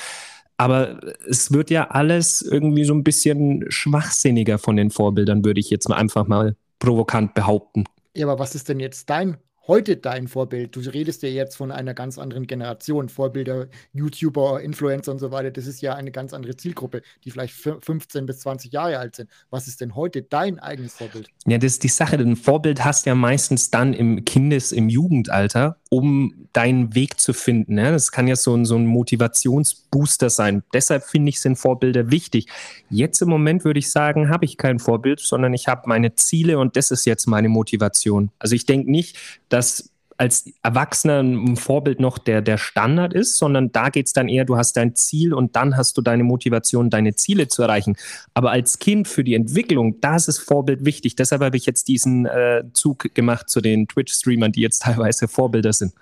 [0.55, 5.69] Aber es wird ja alles irgendwie so ein bisschen schwachsinniger von den Vorbildern, würde ich
[5.69, 7.83] jetzt mal einfach mal provokant behaupten.
[8.15, 9.37] Ja, aber was ist denn jetzt dein,
[9.68, 10.76] heute dein Vorbild?
[10.76, 13.09] Du redest ja jetzt von einer ganz anderen Generation.
[13.09, 17.55] Vorbilder, YouTuber, Influencer und so weiter, das ist ja eine ganz andere Zielgruppe, die vielleicht
[17.55, 19.30] fü- 15 bis 20 Jahre alt sind.
[19.49, 21.30] Was ist denn heute dein eigenes Vorbild?
[21.45, 22.18] Ja, das ist die Sache.
[22.18, 27.34] Ein Vorbild hast du ja meistens dann im Kindes-, im Jugendalter, um deinen Weg zu
[27.34, 27.78] finden.
[27.78, 27.91] Ja?
[27.91, 30.64] Das kann ja so ein, so ein Motivationsbooster sein.
[30.74, 32.47] Deshalb finde ich, sind Vorbilder wichtig.
[32.89, 36.59] Jetzt im Moment würde ich sagen, habe ich kein Vorbild, sondern ich habe meine Ziele
[36.59, 38.32] und das ist jetzt meine Motivation.
[38.39, 39.18] Also ich denke nicht,
[39.53, 44.29] dass als Erwachsener ein Vorbild noch der, der Standard ist, sondern da geht es dann
[44.29, 47.95] eher, du hast dein Ziel und dann hast du deine Motivation, deine Ziele zu erreichen.
[48.33, 51.15] Aber als Kind für die Entwicklung, da ist das Vorbild wichtig.
[51.15, 55.73] Deshalb habe ich jetzt diesen äh, Zug gemacht zu den Twitch-Streamern, die jetzt teilweise Vorbilder
[55.73, 55.93] sind.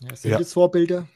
[0.00, 0.38] Ja, sind Ja.
[0.38, 1.08] das Vorbilder?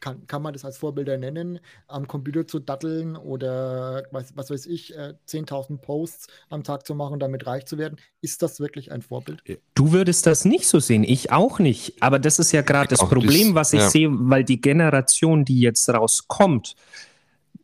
[0.00, 4.66] Kann, kann man das als Vorbilder nennen, am Computer zu datteln oder was, was weiß
[4.66, 7.96] ich, äh, 10.000 Posts am Tag zu machen, damit reich zu werden?
[8.20, 9.42] Ist das wirklich ein Vorbild?
[9.74, 12.02] Du würdest das nicht so sehen, ich auch nicht.
[12.02, 13.90] Aber das ist ja gerade das Problem, das- was ich ja.
[13.90, 16.74] sehe, weil die Generation, die jetzt rauskommt,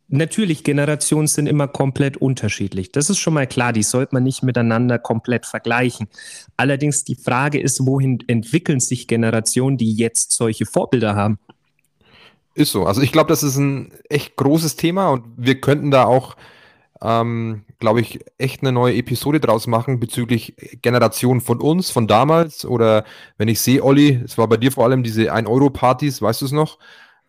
[0.07, 2.91] natürlich, Generationen sind immer komplett unterschiedlich.
[2.91, 6.07] Das ist schon mal klar, die sollte man nicht miteinander komplett vergleichen.
[6.57, 11.39] Allerdings die Frage ist, wohin entwickeln sich Generationen, die jetzt solche Vorbilder haben?
[12.55, 12.85] Ist so.
[12.85, 16.37] Also ich glaube, das ist ein echt großes Thema und wir könnten da auch,
[17.01, 22.65] ähm, glaube ich, echt eine neue Episode draus machen bezüglich Generation von uns, von damals.
[22.65, 23.03] Oder
[23.37, 26.51] wenn ich sehe, Olli, es war bei dir vor allem diese 1-Euro-Partys, weißt du es
[26.53, 26.79] noch?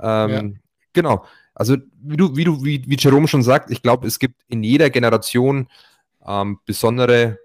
[0.01, 0.61] Ähm,
[0.93, 1.27] Genau.
[1.55, 4.63] Also wie du, wie du, wie, wie Jerome schon sagt, ich glaube, es gibt in
[4.63, 5.69] jeder Generation
[6.27, 7.39] ähm, besondere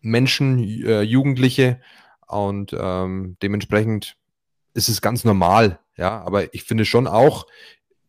[0.00, 1.80] Menschen, äh, Jugendliche
[2.26, 4.16] und ähm, dementsprechend
[4.74, 7.46] ist es ganz normal, ja, aber ich finde schon auch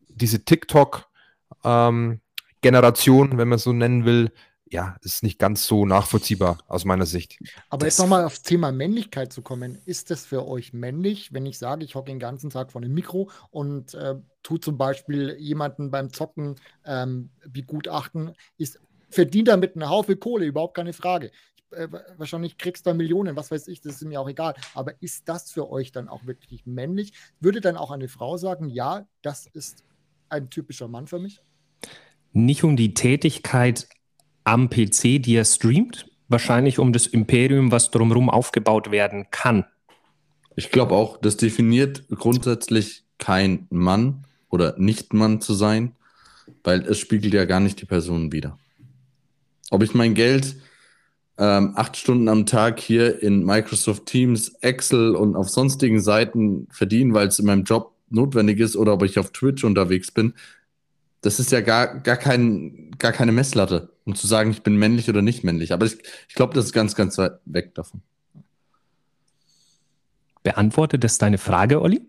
[0.08, 4.32] diese TikTok-Generation, wenn man es so nennen will,
[4.68, 7.38] ja, ist nicht ganz so nachvollziehbar aus meiner Sicht.
[7.70, 9.78] Aber Das- jetzt nochmal aufs Thema Männlichkeit zu kommen.
[9.86, 12.92] Ist das für euch männlich, wenn ich sage, ich hocke den ganzen Tag vor einem
[12.92, 19.88] Mikro und äh, tu zum Beispiel jemanden beim Zocken ähm, begutachten, ist, verdient damit einen
[19.88, 21.30] Haufen Kohle, überhaupt keine Frage.
[21.70, 24.54] Äh, wa- wahrscheinlich kriegst du da Millionen, was weiß ich, das ist mir auch egal.
[24.74, 27.12] Aber ist das für euch dann auch wirklich männlich?
[27.40, 29.84] Würde dann auch eine Frau sagen, ja, das ist
[30.28, 31.40] ein typischer Mann für mich?
[32.32, 33.88] Nicht um die Tätigkeit
[34.44, 39.64] am PC, die er streamt, wahrscheinlich um das Imperium, was drumherum aufgebaut werden kann.
[40.54, 45.96] Ich glaube auch, das definiert grundsätzlich kein Mann oder Nicht-Mann zu sein,
[46.62, 48.58] weil es spiegelt ja gar nicht die Person wider.
[49.70, 50.56] Ob ich mein Geld
[51.38, 57.14] ähm, acht Stunden am Tag hier in Microsoft Teams, Excel und auf sonstigen Seiten verdiene,
[57.14, 60.34] weil es in meinem Job notwendig ist, oder ob ich auf Twitch unterwegs bin,
[61.20, 65.08] das ist ja gar, gar, kein, gar keine Messlatte, um zu sagen, ich bin männlich
[65.08, 65.72] oder nicht männlich.
[65.72, 68.00] Aber ich, ich glaube, das ist ganz, ganz weit weg davon.
[70.42, 72.06] Beantwortet das deine Frage, Olli?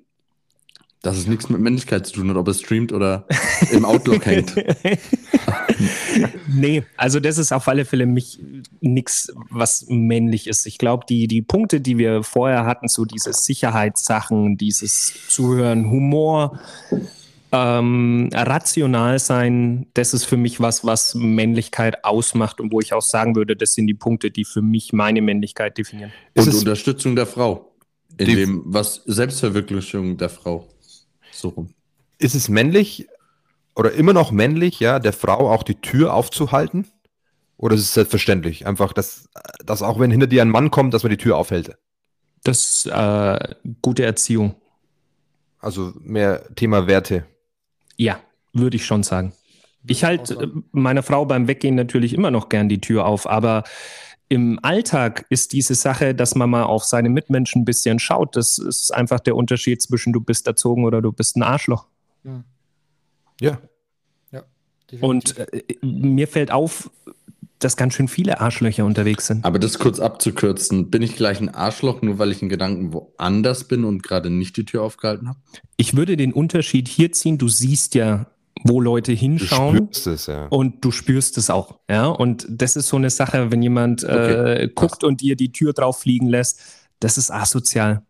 [1.04, 3.28] Dass es nichts mit Männlichkeit zu tun hat, ob es streamt oder
[3.72, 4.56] im Outlook hängt.
[6.48, 8.40] nee, also das ist auf alle Fälle mich
[8.82, 10.66] nichts, was männlich ist.
[10.66, 16.60] Ich glaube, die, die Punkte, die wir vorher hatten, so diese Sicherheitssachen, dieses Zuhören, Humor,
[17.52, 23.02] ähm, rational sein, das ist für mich was, was Männlichkeit ausmacht und wo ich auch
[23.02, 26.12] sagen würde, das sind die Punkte, die für mich meine Männlichkeit definieren.
[26.36, 27.72] Und Unterstützung der Frau.
[28.18, 30.68] In dem, was Selbstverwirklichung der Frau.
[31.38, 31.70] So rum.
[32.18, 33.08] Ist es männlich
[33.76, 36.88] oder immer noch männlich, ja, der Frau auch die Tür aufzuhalten?
[37.58, 38.66] Oder ist es selbstverständlich?
[38.66, 39.30] Einfach, dass,
[39.64, 41.78] dass auch wenn hinter dir ein Mann kommt, dass man die Tür aufhält?
[42.44, 44.56] Das ist äh, gute Erziehung.
[45.60, 47.26] Also mehr Thema Werte.
[47.98, 48.20] Ja,
[48.54, 49.34] würde ich schon sagen.
[49.88, 53.64] Ich halte meiner Frau beim Weggehen natürlich immer noch gern die Tür auf, aber
[54.30, 58.36] im Alltag ist diese Sache, dass man mal auf seine Mitmenschen ein bisschen schaut.
[58.36, 61.88] Das ist einfach der Unterschied zwischen du bist erzogen oder du bist ein Arschloch.
[62.24, 62.44] Ja.
[63.40, 63.60] Ja.
[64.32, 64.44] ja
[65.00, 66.90] Und äh, mir fällt auf,
[67.60, 69.44] dass ganz schön viele Arschlöcher unterwegs sind.
[69.46, 73.64] Aber das kurz abzukürzen, bin ich gleich ein Arschloch, nur weil ich in Gedanken woanders
[73.64, 75.40] bin und gerade nicht die Tür aufgehalten habe?
[75.78, 77.38] Ich würde den Unterschied hier ziehen.
[77.38, 78.28] Du siehst ja
[78.64, 79.90] wo Leute hinschauen.
[79.92, 80.48] Du es, ja.
[80.48, 81.80] Und du spürst es auch.
[81.90, 84.64] Ja, und das ist so eine Sache, wenn jemand okay.
[84.64, 86.62] äh, guckt und dir die Tür drauf fliegen lässt,
[87.00, 88.04] das ist asozial.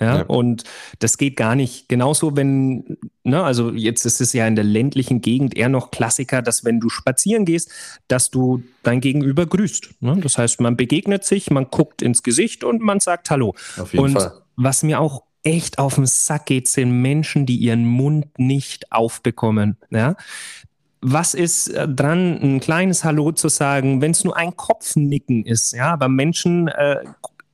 [0.00, 0.64] Ja, ja, und
[0.98, 1.88] das geht gar nicht.
[1.88, 6.42] Genauso, wenn, ne, also jetzt ist es ja in der ländlichen Gegend eher noch Klassiker,
[6.42, 7.70] dass wenn du spazieren gehst,
[8.08, 9.94] dass du dein Gegenüber grüßt.
[10.00, 10.18] Ne?
[10.20, 13.54] Das heißt, man begegnet sich, man guckt ins Gesicht und man sagt Hallo.
[13.78, 14.32] Auf jeden und Fall.
[14.56, 19.76] was mir auch echt auf den Sack geht, sind Menschen, die ihren Mund nicht aufbekommen.
[19.90, 20.16] Ja?
[21.00, 25.72] Was ist äh, dran, ein kleines Hallo zu sagen, wenn es nur ein Kopfnicken ist?
[25.72, 26.98] Ja, aber Menschen, äh,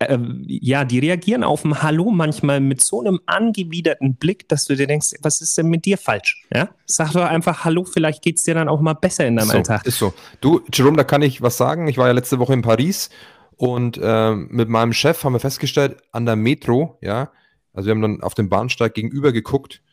[0.00, 4.76] äh, ja, die reagieren auf ein Hallo manchmal mit so einem angewiderten Blick, dass du
[4.76, 6.46] dir denkst, was ist denn mit dir falsch?
[6.54, 9.48] Ja, sag doch einfach Hallo, vielleicht geht es dir dann auch mal besser in deinem
[9.48, 9.86] so, Alltag.
[9.86, 10.12] Ist so.
[10.40, 11.88] Du, Jerome, da kann ich was sagen.
[11.88, 13.08] Ich war ja letzte Woche in Paris
[13.56, 17.30] und äh, mit meinem Chef haben wir festgestellt, an der Metro, ja,
[17.78, 19.84] also wir haben dann auf dem Bahnsteig gegenüber geguckt,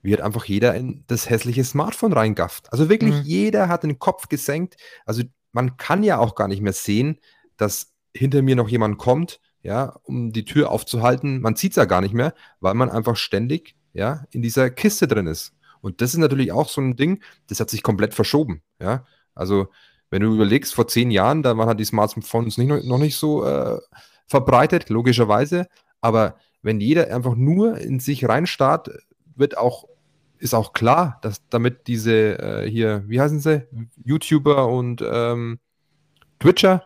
[0.00, 2.72] wie hat einfach jeder in das hässliche Smartphone reingafft.
[2.72, 3.22] Also wirklich mhm.
[3.24, 4.76] jeder hat den Kopf gesenkt.
[5.06, 7.18] Also man kann ja auch gar nicht mehr sehen,
[7.56, 11.40] dass hinter mir noch jemand kommt, ja, um die Tür aufzuhalten.
[11.40, 15.08] Man sieht es ja gar nicht mehr, weil man einfach ständig, ja, in dieser Kiste
[15.08, 15.52] drin ist.
[15.80, 19.04] Und das ist natürlich auch so ein Ding, das hat sich komplett verschoben, ja.
[19.34, 19.66] Also
[20.10, 23.44] wenn du überlegst, vor zehn Jahren, da waren halt die Smartphones nicht, noch nicht so
[23.44, 23.80] äh,
[24.28, 25.66] verbreitet, logischerweise,
[26.00, 28.90] aber wenn jeder einfach nur in sich reinstarrt,
[29.34, 29.88] wird auch,
[30.38, 33.66] ist auch klar, dass damit diese äh, hier, wie heißen sie,
[34.04, 35.58] YouTuber und ähm,
[36.38, 36.84] Twitcher,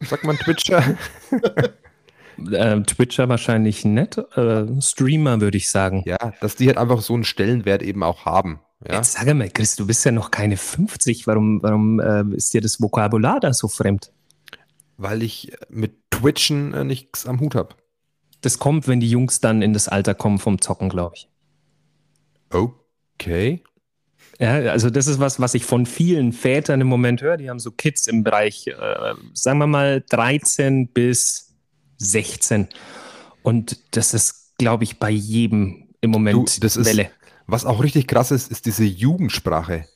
[0.00, 0.96] sagt man Twitcher?
[2.50, 6.02] äh, Twitcher wahrscheinlich nett, äh, Streamer würde ich sagen.
[6.04, 8.60] Ja, dass die halt einfach so einen Stellenwert eben auch haben.
[8.86, 8.96] Ja?
[8.96, 11.28] Jetzt sage mal, Chris, du bist ja noch keine 50.
[11.28, 14.12] Warum, warum äh, ist dir das Vokabular da so fremd?
[14.96, 17.76] Weil ich mit Twitchen äh, nichts am Hut habe
[18.42, 21.28] das kommt, wenn die Jungs dann in das Alter kommen vom Zocken, glaube ich.
[22.50, 23.62] Okay.
[24.38, 27.36] Ja, also das ist was, was ich von vielen Vätern im Moment höre.
[27.36, 31.54] Die haben so Kids im Bereich, äh, sagen wir mal, 13 bis
[31.98, 32.68] 16.
[33.42, 37.04] Und das ist, glaube ich, bei jedem im Moment du, das Welle.
[37.04, 37.10] Ist,
[37.46, 39.86] was auch richtig krass ist, ist diese Jugendsprache.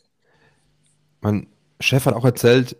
[1.20, 1.48] Mein
[1.80, 2.76] Chef hat auch erzählt,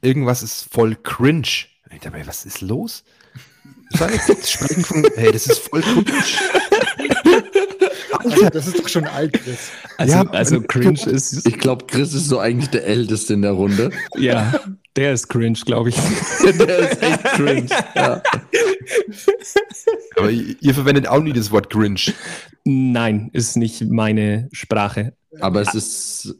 [0.00, 1.66] irgendwas ist voll cringe.
[1.90, 3.04] Ich dachte, was ist los?
[3.90, 6.38] Seine Kids sprechen von, hey, das ist voll komisch.
[8.12, 9.70] Alter, das ist doch schon alt, Chris.
[9.98, 11.46] Also, ja, also cringe ist.
[11.46, 13.90] Ich glaube, Chris ist so eigentlich der Älteste in der Runde.
[14.16, 14.54] Ja,
[14.96, 15.96] der ist cringe, glaube ich.
[16.44, 17.66] der ist echt cringe.
[17.94, 18.22] Ja.
[20.16, 22.00] Aber ihr verwendet auch nie das Wort cringe.
[22.64, 25.14] Nein, ist nicht meine Sprache.
[25.40, 26.34] Aber es ist.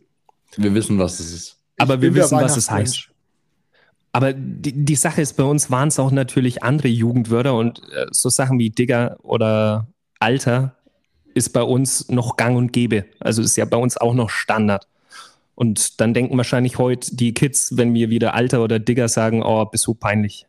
[0.57, 1.59] Wir wissen, was es ist.
[1.79, 3.09] Aber wir wissen, was es heißt.
[4.15, 8.07] Aber die, die Sache ist, bei uns waren es auch natürlich andere Jugendwörter und äh,
[8.13, 9.89] so Sachen wie Digger oder
[10.21, 10.77] Alter
[11.35, 13.07] ist bei uns noch gang und gäbe.
[13.19, 14.87] Also ist ja bei uns auch noch Standard.
[15.57, 19.65] Und dann denken wahrscheinlich heute die Kids, wenn wir wieder Alter oder Digger sagen, oh,
[19.65, 20.47] bist du peinlich.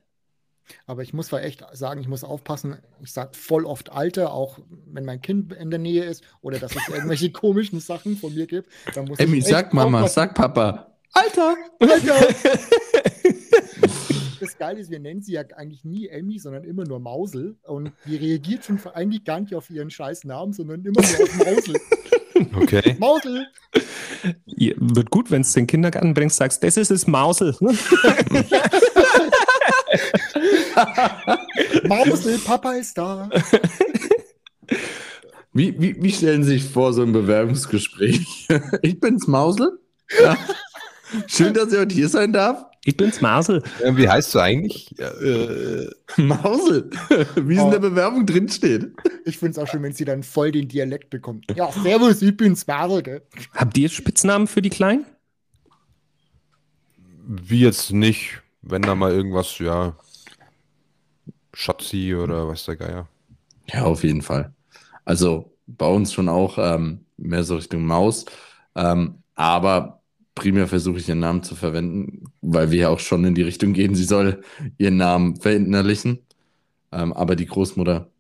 [0.86, 2.78] Aber ich muss zwar echt sagen, ich muss aufpassen.
[3.02, 6.76] Ich sage voll oft Alter, auch wenn mein Kind in der Nähe ist oder dass
[6.76, 8.70] es irgendwelche komischen Sachen von mir gibt.
[8.94, 10.14] Dann muss Emmy, sag Mama, aufpassen.
[10.14, 10.92] sag Papa.
[11.14, 11.56] Alter!
[11.80, 12.28] Alter!
[14.46, 17.58] das Geile ist, wir nennen sie ja eigentlich nie Emmy, sondern immer nur Mausel.
[17.64, 21.38] Und die reagiert schon eigentlich gar nicht auf ihren scheiß Namen, sondern immer nur auf
[21.38, 21.76] Mausel.
[22.54, 22.98] Okay.
[23.00, 23.48] Mausel!
[24.46, 27.56] Ja, wird gut, wenn du den Kindergarten bringst, sagst, das ist das Mausel.
[31.88, 33.30] Mausel, Papa ist da.
[35.54, 38.48] Wie, wie, wie stellen Sie sich vor, so ein Bewerbungsgespräch?
[38.82, 39.80] Ich bin's, Mausel.
[40.22, 40.38] Ja.
[41.28, 42.66] Schön, dass ich heute hier sein darf.
[42.88, 43.64] Ich bin's Mausel.
[43.84, 44.94] Äh, Wie heißt du eigentlich?
[44.98, 45.90] Ja, äh,
[46.22, 46.90] Mausel,
[47.36, 47.72] wie es in Oh.
[47.72, 48.92] der Bewerbung drinsteht.
[49.26, 51.46] Ich finde es auch schön, wenn sie dann voll den Dialekt bekommt.
[51.56, 53.24] Ja, servus, ich bin's, Marl, gell?
[53.54, 55.06] Habt ihr Spitznamen für die Kleinen?
[57.28, 59.96] wie jetzt nicht, wenn da mal irgendwas, ja,
[61.54, 63.08] Schatzi oder weiß der Geier.
[63.68, 64.54] Ja, auf jeden Fall.
[65.06, 68.26] Also bei uns schon auch ähm, mehr so Richtung Maus.
[68.76, 70.02] Ähm, aber
[70.36, 73.74] primär versuche ich ihren Namen zu verwenden, weil wir ja auch schon in die Richtung
[73.74, 74.42] gehen, sie soll
[74.78, 76.20] ihren Namen verinnerlichen.
[76.92, 78.12] Ähm, aber die Großmutter,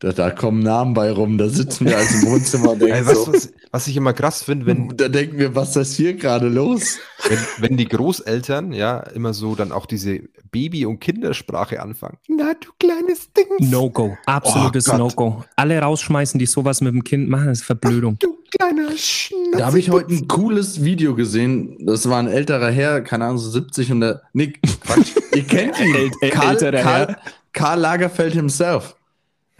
[0.00, 3.06] da, da kommen Namen bei rum, da sitzen wir also im Wohnzimmer und Ey, denken
[3.06, 5.94] weißt so, du, was, was ich immer krass finde, wenn, da denken wir, was ist
[5.94, 6.98] hier gerade los?
[7.28, 10.20] wenn, wenn die Großeltern ja immer so dann auch diese
[10.50, 12.16] Baby- und Kindersprache anfangen.
[12.28, 13.46] Na, du kleines Ding.
[13.70, 14.16] No-Go.
[14.26, 14.96] Absolutes Oh.
[14.96, 15.44] No-Go.
[15.54, 18.18] Alle rausschmeißen, die sowas mit dem Kind machen, das ist Verblödung.
[18.18, 19.58] Du kleiner Schnatz.
[19.58, 21.76] Da habe ich heute ein cooles Video gesehen.
[21.86, 24.22] Das war ein älterer Herr, keine Ahnung, so 70 und der.
[24.32, 25.12] Nee, Quatsch.
[25.34, 25.94] Ihr kennt ihn.
[25.94, 27.16] Äl- Karl, älterer Karl, Herr.
[27.52, 28.96] Karl Lagerfeld himself.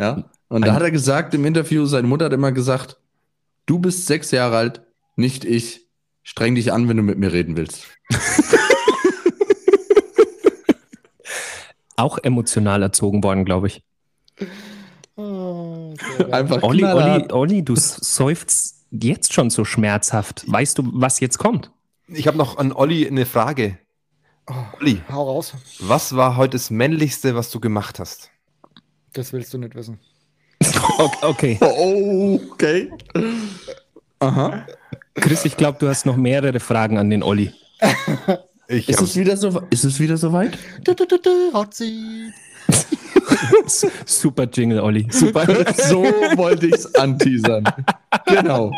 [0.00, 0.24] Ja.
[0.48, 2.98] Und da hat er gesagt im Interview, seine Mutter hat immer gesagt:
[3.66, 4.80] Du bist sechs Jahre alt,
[5.14, 5.86] nicht ich.
[6.22, 7.86] Streng dich an, wenn du mit mir reden willst.
[11.96, 13.82] Auch emotional erzogen worden, glaube ich.
[15.16, 16.34] Oh, sehr geil.
[16.34, 16.84] Einfach Olli.
[16.84, 20.44] Olli, Olli, du seufzt jetzt schon so schmerzhaft.
[20.50, 21.70] Weißt du, was jetzt kommt?
[22.08, 23.78] Ich habe noch an Olli eine Frage.
[24.80, 25.54] Olli, Hau raus.
[25.80, 28.30] was war heute das Männlichste, was du gemacht hast?
[29.12, 29.98] Das willst du nicht wissen.
[31.22, 31.58] Okay.
[31.60, 32.90] Oh, okay.
[34.20, 34.66] Aha.
[35.14, 37.52] Chris, ich glaube, du hast noch mehrere Fragen an den Olli.
[38.72, 40.56] Ich Ist es wieder so, ist es wieder soweit?
[41.52, 41.74] Hot
[44.06, 45.08] Super Jingle, Olli.
[45.10, 45.44] Super.
[45.74, 46.04] so
[46.36, 47.64] wollte ich es anteasern.
[48.26, 48.70] Genau.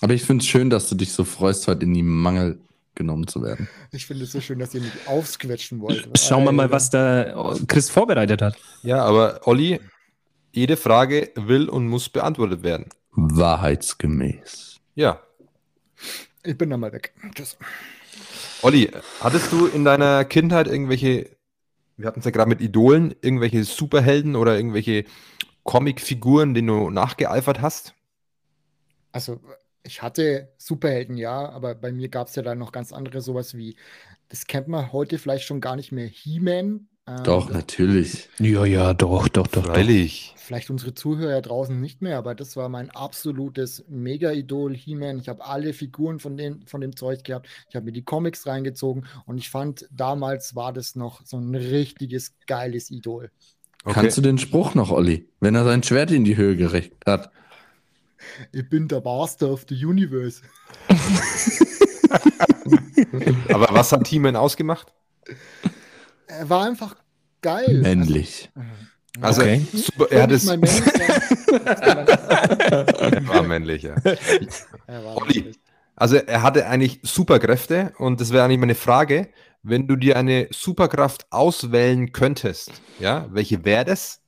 [0.00, 2.60] Aber ich finde es schön, dass du dich so freust, heute in die Mangel
[2.96, 3.68] genommen zu werden.
[3.92, 6.08] Ich finde es so schön, dass ihr mich aufsquetschen wollt.
[6.18, 8.56] Schauen wir mal, was da Chris vorbereitet hat.
[8.82, 9.80] Ja, aber Olli,
[10.52, 12.86] jede Frage will und muss beantwortet werden.
[13.12, 14.80] Wahrheitsgemäß.
[14.94, 15.20] Ja.
[16.42, 17.12] Ich bin dann mal weg.
[17.34, 17.56] Tschüss.
[18.62, 18.90] Olli,
[19.20, 21.36] hattest du in deiner Kindheit irgendwelche,
[21.96, 25.04] wir hatten es ja gerade mit Idolen, irgendwelche Superhelden oder irgendwelche
[25.64, 27.94] Comicfiguren, denen du nachgeeifert hast?
[29.12, 29.40] Also,
[29.86, 33.56] ich hatte Superhelden, ja, aber bei mir gab es ja dann noch ganz andere, sowas
[33.56, 33.76] wie,
[34.28, 36.88] das kennt man heute vielleicht schon gar nicht mehr, He-Man.
[37.08, 38.28] Ähm, Doch, natürlich.
[38.40, 39.62] Ja, ja, doch, doch, doch.
[39.62, 39.72] doch.
[39.72, 40.34] Freilich.
[40.36, 45.20] Vielleicht unsere Zuhörer draußen nicht mehr, aber das war mein absolutes Mega-Idol, He-Man.
[45.20, 47.48] Ich habe alle Figuren von dem, von dem Zeug gehabt.
[47.68, 51.54] Ich habe mir die Comics reingezogen und ich fand, damals war das noch so ein
[51.54, 53.30] richtiges, geiles Idol.
[53.84, 53.94] Okay.
[53.94, 55.28] Kannst du den Spruch noch, Olli?
[55.38, 57.30] Wenn er sein Schwert in die Höhe gerecht hat.
[58.52, 60.42] Ich bin der Master of the Universe.
[63.52, 64.92] Aber was hat He-Man ausgemacht?
[66.26, 66.96] Er war einfach
[67.42, 67.80] geil.
[67.82, 68.50] Männlich.
[69.20, 69.64] Also, Okay.
[69.72, 70.62] super, Er männlich sein.
[71.66, 73.94] Er war männlich, ja.
[74.86, 75.40] Er war Olli.
[75.40, 75.60] männlich.
[75.94, 79.28] Also, er hatte eigentlich Superkräfte und das wäre eigentlich meine Frage,
[79.62, 84.20] wenn du dir eine Superkraft auswählen könntest, ja, welche wäre das?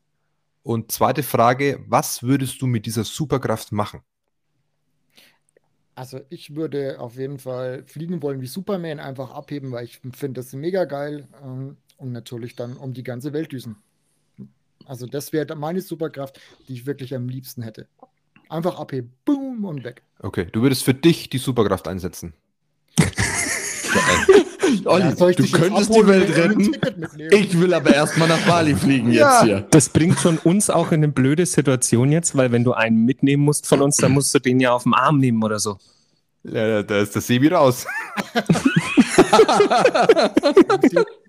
[0.62, 4.00] Und zweite Frage, was würdest du mit dieser Superkraft machen?
[5.94, 10.40] Also ich würde auf jeden Fall fliegen wollen wie Superman, einfach abheben, weil ich finde
[10.40, 13.76] das mega geil ähm, und natürlich dann um die ganze Welt düsen.
[14.84, 17.88] Also das wäre meine Superkraft, die ich wirklich am liebsten hätte.
[18.48, 20.02] Einfach abheben, boom und weg.
[20.20, 22.32] Okay, du würdest für dich die Superkraft einsetzen.
[24.84, 26.76] Olli, Ja, du könntest die Welt retten.
[27.32, 29.30] Ich will aber erstmal nach Bali fliegen Ja.
[29.32, 29.66] jetzt hier.
[29.70, 33.44] Das bringt schon uns auch in eine blöde Situation jetzt, weil wenn du einen mitnehmen
[33.44, 35.78] musst von uns, dann musst du den ja auf den Arm nehmen oder so.
[36.44, 37.84] Ja, da ist der Sebi raus.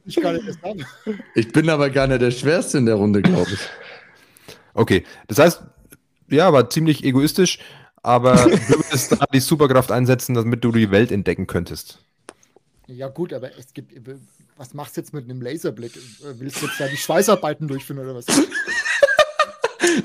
[0.06, 0.86] Ich kann nicht das haben.
[1.36, 3.60] Ich bin aber gar nicht der Schwerste in der Runde, glaube ich.
[4.74, 5.64] Okay, das heißt,
[6.30, 7.60] ja, war ziemlich egoistisch,
[8.02, 12.00] aber du würdest da die Superkraft einsetzen, damit du die Welt entdecken könntest.
[12.92, 13.94] Ja gut, aber es gibt,
[14.58, 15.92] was machst du jetzt mit einem Laserblick?
[16.22, 18.26] Willst du jetzt da die Schweißarbeiten durchführen oder was?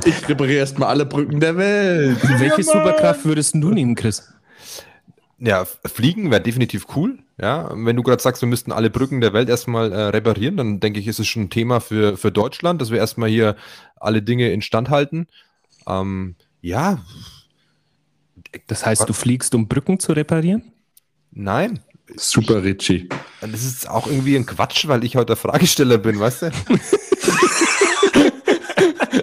[0.06, 2.18] Ich repariere erstmal alle Brücken der Welt.
[2.22, 2.62] Welche Mann.
[2.62, 4.32] Superkraft würdest du nehmen, Chris?
[5.38, 7.18] Ja, fliegen wäre definitiv cool.
[7.38, 10.80] Ja, wenn du gerade sagst, wir müssten alle Brücken der Welt erstmal äh, reparieren, dann
[10.80, 13.56] denke ich, ist es schon ein Thema für, für Deutschland, dass wir erstmal hier
[13.96, 15.26] alle Dinge instand halten.
[15.86, 17.04] Ähm, Ja,
[18.68, 20.72] Das heißt, du fliegst, um Brücken zu reparieren?
[21.30, 21.80] nein.
[22.16, 23.08] Super Richie.
[23.40, 26.50] Das ist auch irgendwie ein Quatsch, weil ich heute der Fragesteller bin, weißt du?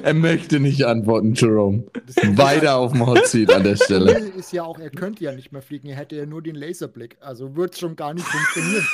[0.04, 1.84] Er möchte nicht antworten, Jerome.
[2.36, 4.14] Weiter auf dem Hot Seat an der Stelle.
[4.14, 6.56] Problem ist ja auch, er könnte ja nicht mehr fliegen, er hätte ja nur den
[6.56, 7.18] Laserblick.
[7.22, 8.88] Also wird es schon gar nicht funktionieren.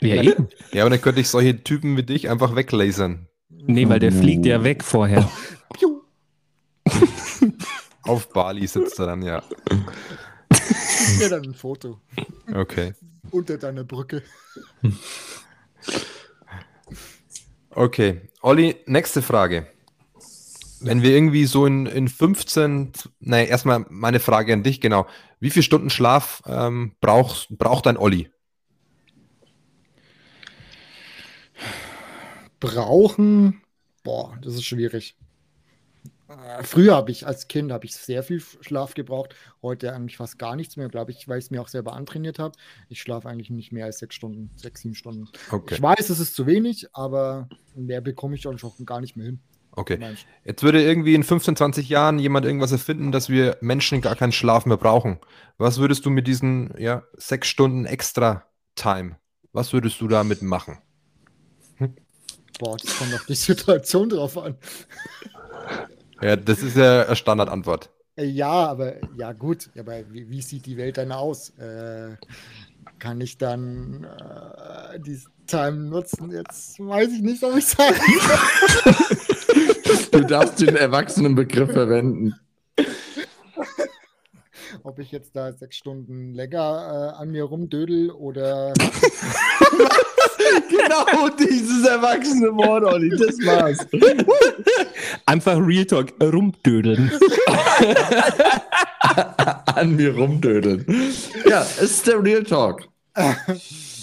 [0.00, 0.48] Ja, eben.
[0.72, 3.26] Ja, aber dann könnte ich solche Typen wie dich einfach weglasern.
[3.48, 5.28] Nee, weil der fliegt ja weg vorher.
[5.72, 6.02] Piu.
[8.02, 9.42] Auf Bali sitzt er dann, ja.
[11.18, 12.00] Mir dann ein Foto
[12.54, 12.94] Okay.
[13.30, 14.22] unter deiner Brücke.
[17.76, 18.22] Okay.
[18.40, 19.66] Olli, nächste Frage.
[20.80, 25.06] Wenn wir irgendwie so in, in 15, nein, erstmal meine Frage an dich, genau.
[25.40, 28.30] Wie viele Stunden Schlaf ähm, brauchst, braucht dein Olli?
[32.60, 33.60] Brauchen,
[34.02, 35.16] boah, das ist schwierig.
[36.62, 40.56] Früher habe ich als Kind habe ich sehr viel Schlaf gebraucht, heute eigentlich fast gar
[40.56, 42.56] nichts mehr, glaube ich, weil ich es mir auch selber antrainiert habe.
[42.88, 45.28] Ich schlafe eigentlich nicht mehr als sechs Stunden, sechs, sieben Stunden.
[45.50, 45.74] Okay.
[45.74, 49.26] Ich weiß, es ist zu wenig, aber mehr bekomme ich dann schon gar nicht mehr
[49.26, 49.40] hin.
[49.72, 50.16] Okay.
[50.44, 54.32] Jetzt würde irgendwie in 15, 20 Jahren jemand irgendwas erfinden, dass wir Menschen gar keinen
[54.32, 55.20] Schlaf mehr brauchen.
[55.58, 59.16] Was würdest du mit diesen ja, sechs Stunden extra Time,
[59.52, 60.78] was würdest du damit machen?
[62.58, 64.56] Boah, das kommt auf die Situation drauf an.
[66.22, 67.90] Ja, das ist ja eine Standardantwort.
[68.16, 71.50] Äh, Ja, aber ja gut, aber wie, wie sieht die Welt dann aus?
[71.58, 72.16] Äh,
[72.98, 76.30] kann ich dann äh, die Time nutzen?
[76.30, 77.96] Jetzt weiß ich nicht, ob ich sagen
[80.12, 82.34] Du darfst den Erwachsenenbegriff verwenden.
[84.86, 88.72] Ob ich jetzt da sechs Stunden länger äh, an mir rumdödel oder
[90.70, 93.84] Genau dieses erwachsene Wort, Olli, das war's.
[95.26, 97.10] Einfach Real Talk rumdödeln.
[99.66, 100.86] An mir rumdödeln.
[101.48, 102.88] Ja, es ist der Real Talk.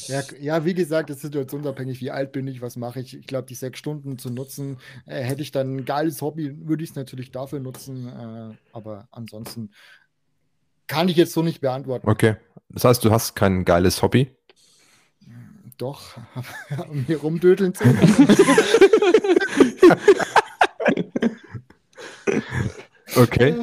[0.08, 3.18] ja, ja, wie gesagt, es ist situationsabhängig, wie alt bin ich, was mache ich.
[3.18, 6.84] Ich glaube, die sechs Stunden zu nutzen, äh, hätte ich dann ein geiles Hobby, würde
[6.84, 9.72] ich es natürlich dafür nutzen, äh, aber ansonsten
[10.94, 12.08] kann ich jetzt so nicht beantworten.
[12.10, 12.36] Okay.
[12.70, 14.36] Das heißt, du hast kein geiles Hobby?
[15.78, 16.18] Doch,
[16.90, 17.84] um hier rumdödeln zu.
[23.16, 23.56] Okay.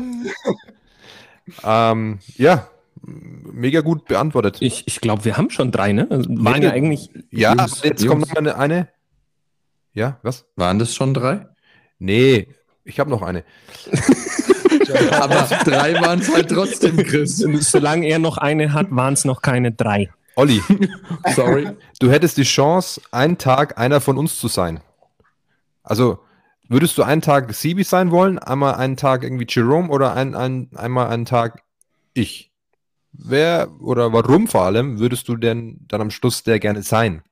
[1.64, 2.68] ähm, ja,
[3.02, 4.58] mega gut beantwortet.
[4.60, 6.06] Ich, ich glaube, wir haben schon drei, ne?
[6.10, 7.10] Also Waren Nee, ja eigentlich.
[7.30, 8.28] ja, Jungs, jetzt Jungs.
[8.28, 8.88] kommt noch eine, eine.
[9.92, 10.46] Ja, was?
[10.56, 11.48] Waren das schon drei?
[11.98, 12.48] Nee,
[12.84, 13.44] ich habe noch eine.
[15.12, 17.38] Aber drei waren es halt trotzdem, Chris.
[17.38, 20.10] Solange er noch eine hat, waren es noch keine drei.
[20.36, 20.62] Olli,
[21.34, 21.70] Sorry.
[21.98, 24.80] du hättest die Chance, einen Tag einer von uns zu sein.
[25.82, 26.20] Also,
[26.68, 30.70] würdest du einen Tag Sibi sein wollen, einmal einen Tag irgendwie Jerome oder ein, ein,
[30.74, 31.62] einmal einen Tag
[32.14, 32.50] ich?
[33.12, 37.22] Wer oder warum vor allem würdest du denn dann am Schluss der gerne sein?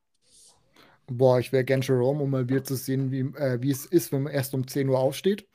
[1.06, 4.12] Boah, ich wäre gern Jerome, um mal wieder zu sehen, wie, äh, wie es ist,
[4.12, 5.46] wenn man erst um 10 Uhr aufsteht.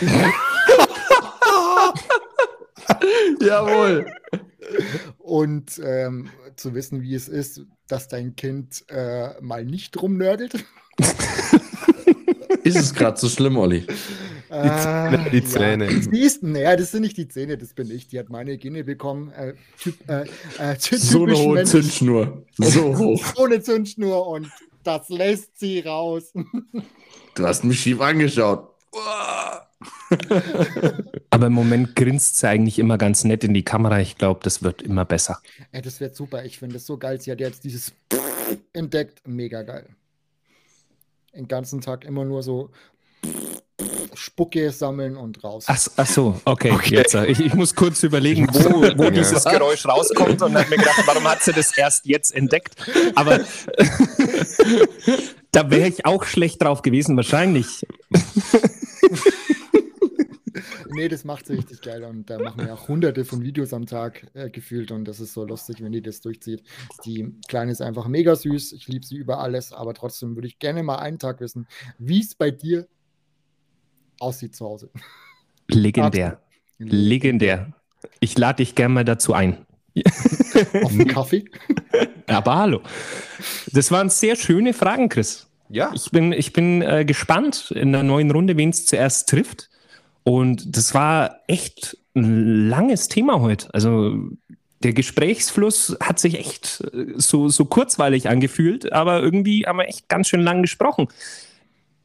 [3.40, 4.06] Jawohl.
[5.18, 10.64] Und ähm, zu wissen, wie es ist, dass dein Kind äh, mal nicht rumnördelt.
[12.64, 13.86] Ist es gerade so schlimm, Olli?
[14.50, 15.86] Die Zähne, die Zähne.
[15.88, 18.08] Die ist, naja, das sind nicht die Zähne, das bin ich.
[18.08, 19.30] Die hat meine Gene bekommen.
[19.30, 20.24] Äh, typ, äh,
[20.58, 21.70] äh, So eine hohe männlich.
[21.70, 22.44] Zündschnur.
[22.56, 23.22] So hoch.
[23.36, 24.50] Ohne Zündschnur und
[24.84, 26.32] das lässt sie raus.
[27.34, 28.70] Du hast mich schief angeschaut.
[28.92, 29.67] Uah.
[31.30, 34.00] Aber im Moment grinst sie eigentlich immer ganz nett in die Kamera.
[34.00, 35.40] Ich glaube, das wird immer besser.
[35.72, 36.44] Ey, das wird super.
[36.44, 37.20] Ich finde es so geil.
[37.20, 37.92] Sie hat jetzt dieses
[38.72, 39.26] entdeckt.
[39.26, 39.88] Mega geil.
[41.34, 42.70] Den ganzen Tag immer nur so
[44.14, 45.64] Spucke sammeln und raus.
[45.68, 46.72] Ach, ach so, okay.
[46.72, 46.96] Okay.
[46.96, 49.10] Jetzt, äh, ich, ich muss kurz überlegen, wo, wo Ja.
[49.10, 52.74] dieses Geräusch rauskommt und habe mir gedacht, warum hat sie das erst jetzt entdeckt?
[53.14, 53.38] Aber
[55.52, 57.86] da wäre ich auch schlecht drauf gewesen, wahrscheinlich.
[60.98, 63.86] Nee, das macht sie richtig geil und da machen wir auch hunderte von Videos am
[63.86, 66.64] Tag äh, gefühlt und das ist so lustig, wenn die das durchzieht.
[67.04, 70.58] Die Kleine ist einfach mega süß, ich liebe sie über alles, aber trotzdem würde ich
[70.58, 71.68] gerne mal einen Tag wissen,
[71.98, 72.88] wie es bei dir
[74.18, 74.90] aussieht zu Hause.
[75.68, 76.42] Legendär.
[76.78, 77.72] Legendär.
[78.18, 79.66] Ich lade dich gerne mal dazu ein.
[80.82, 81.44] Auf einen Kaffee.
[82.26, 82.82] Aber hallo.
[83.72, 85.46] Das waren sehr schöne Fragen, Chris.
[85.68, 85.92] Ja.
[85.94, 89.70] Ich bin, ich bin äh, gespannt in der neuen Runde, wen es zuerst trifft.
[90.28, 93.72] Und das war echt ein langes Thema heute.
[93.72, 94.28] Also
[94.82, 100.06] der Gesprächsfluss hat sich echt äh, so, so kurzweilig angefühlt, aber irgendwie haben wir echt
[100.10, 101.08] ganz schön lang gesprochen.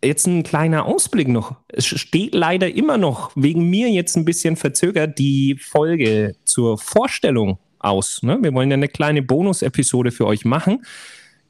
[0.02, 1.58] jetzt ein kleiner Ausblick noch.
[1.68, 7.60] Es steht leider immer noch wegen mir jetzt ein bisschen verzögert die Folge zur Vorstellung
[7.80, 8.24] aus.
[8.24, 8.38] Ne?
[8.42, 10.86] Wir wollen ja eine kleine Bonus-Episode für euch machen.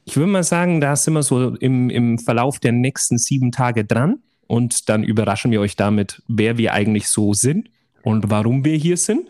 [0.06, 3.84] Ich würde mal sagen, da sind wir so im, im Verlauf der nächsten sieben Tage
[3.84, 4.24] dran
[4.54, 7.70] und dann überraschen wir euch damit, wer wir eigentlich so sind
[8.04, 9.28] und warum wir hier sind.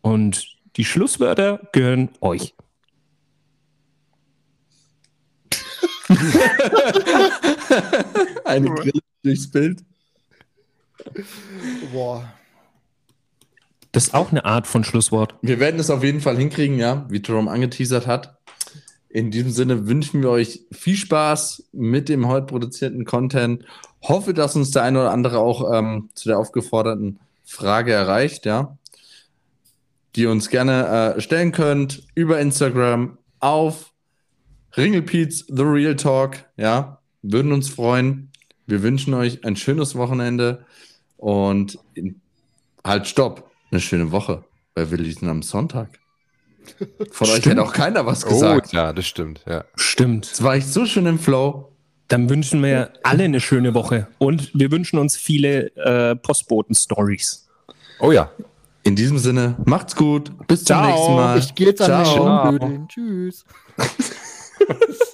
[0.00, 2.52] Und die Schlusswörter gehören euch.
[8.44, 9.84] Eine Grille durchs Bild.
[11.92, 12.28] Boah.
[13.92, 15.36] Das ist auch eine Art von Schlusswort.
[15.42, 18.36] Wir werden es auf jeden Fall hinkriegen, ja, wie Jerome angeteasert hat.
[19.08, 23.64] In diesem Sinne wünschen wir euch viel Spaß mit dem heute produzierten Content.
[24.08, 28.76] Hoffe, dass uns der eine oder andere auch ähm, zu der aufgeforderten Frage erreicht, ja.
[30.14, 33.92] Die ihr uns gerne äh, stellen könnt über Instagram auf
[34.76, 36.98] Ringelpiez The Real Talk, ja.
[37.22, 38.30] Würden uns freuen.
[38.66, 40.64] Wir wünschen euch ein schönes Wochenende
[41.16, 42.20] und in,
[42.84, 44.44] halt stopp, eine schöne Woche
[44.74, 45.88] bei Willisen am Sonntag.
[47.12, 47.58] Von euch Stimmt.
[47.58, 48.72] hat auch keiner was Oh, gesagt.
[48.72, 49.64] ja, das stimmt, ja.
[49.76, 50.26] Stimmt.
[50.26, 51.72] Jetzt war ich so schön im Flow.
[52.08, 57.48] Dann wünschen wir alle eine schöne Woche und wir wünschen uns viele äh, Postboten-Stories.
[58.00, 58.30] Oh ja.
[58.84, 60.30] In diesem Sinne, macht's gut.
[60.46, 60.86] Bis zum Ciao.
[60.86, 61.38] nächsten Mal.
[61.38, 62.04] Ich gehe jetzt an Ciao.
[62.04, 62.88] den Schaumbödeln.
[62.88, 63.44] Tschüss.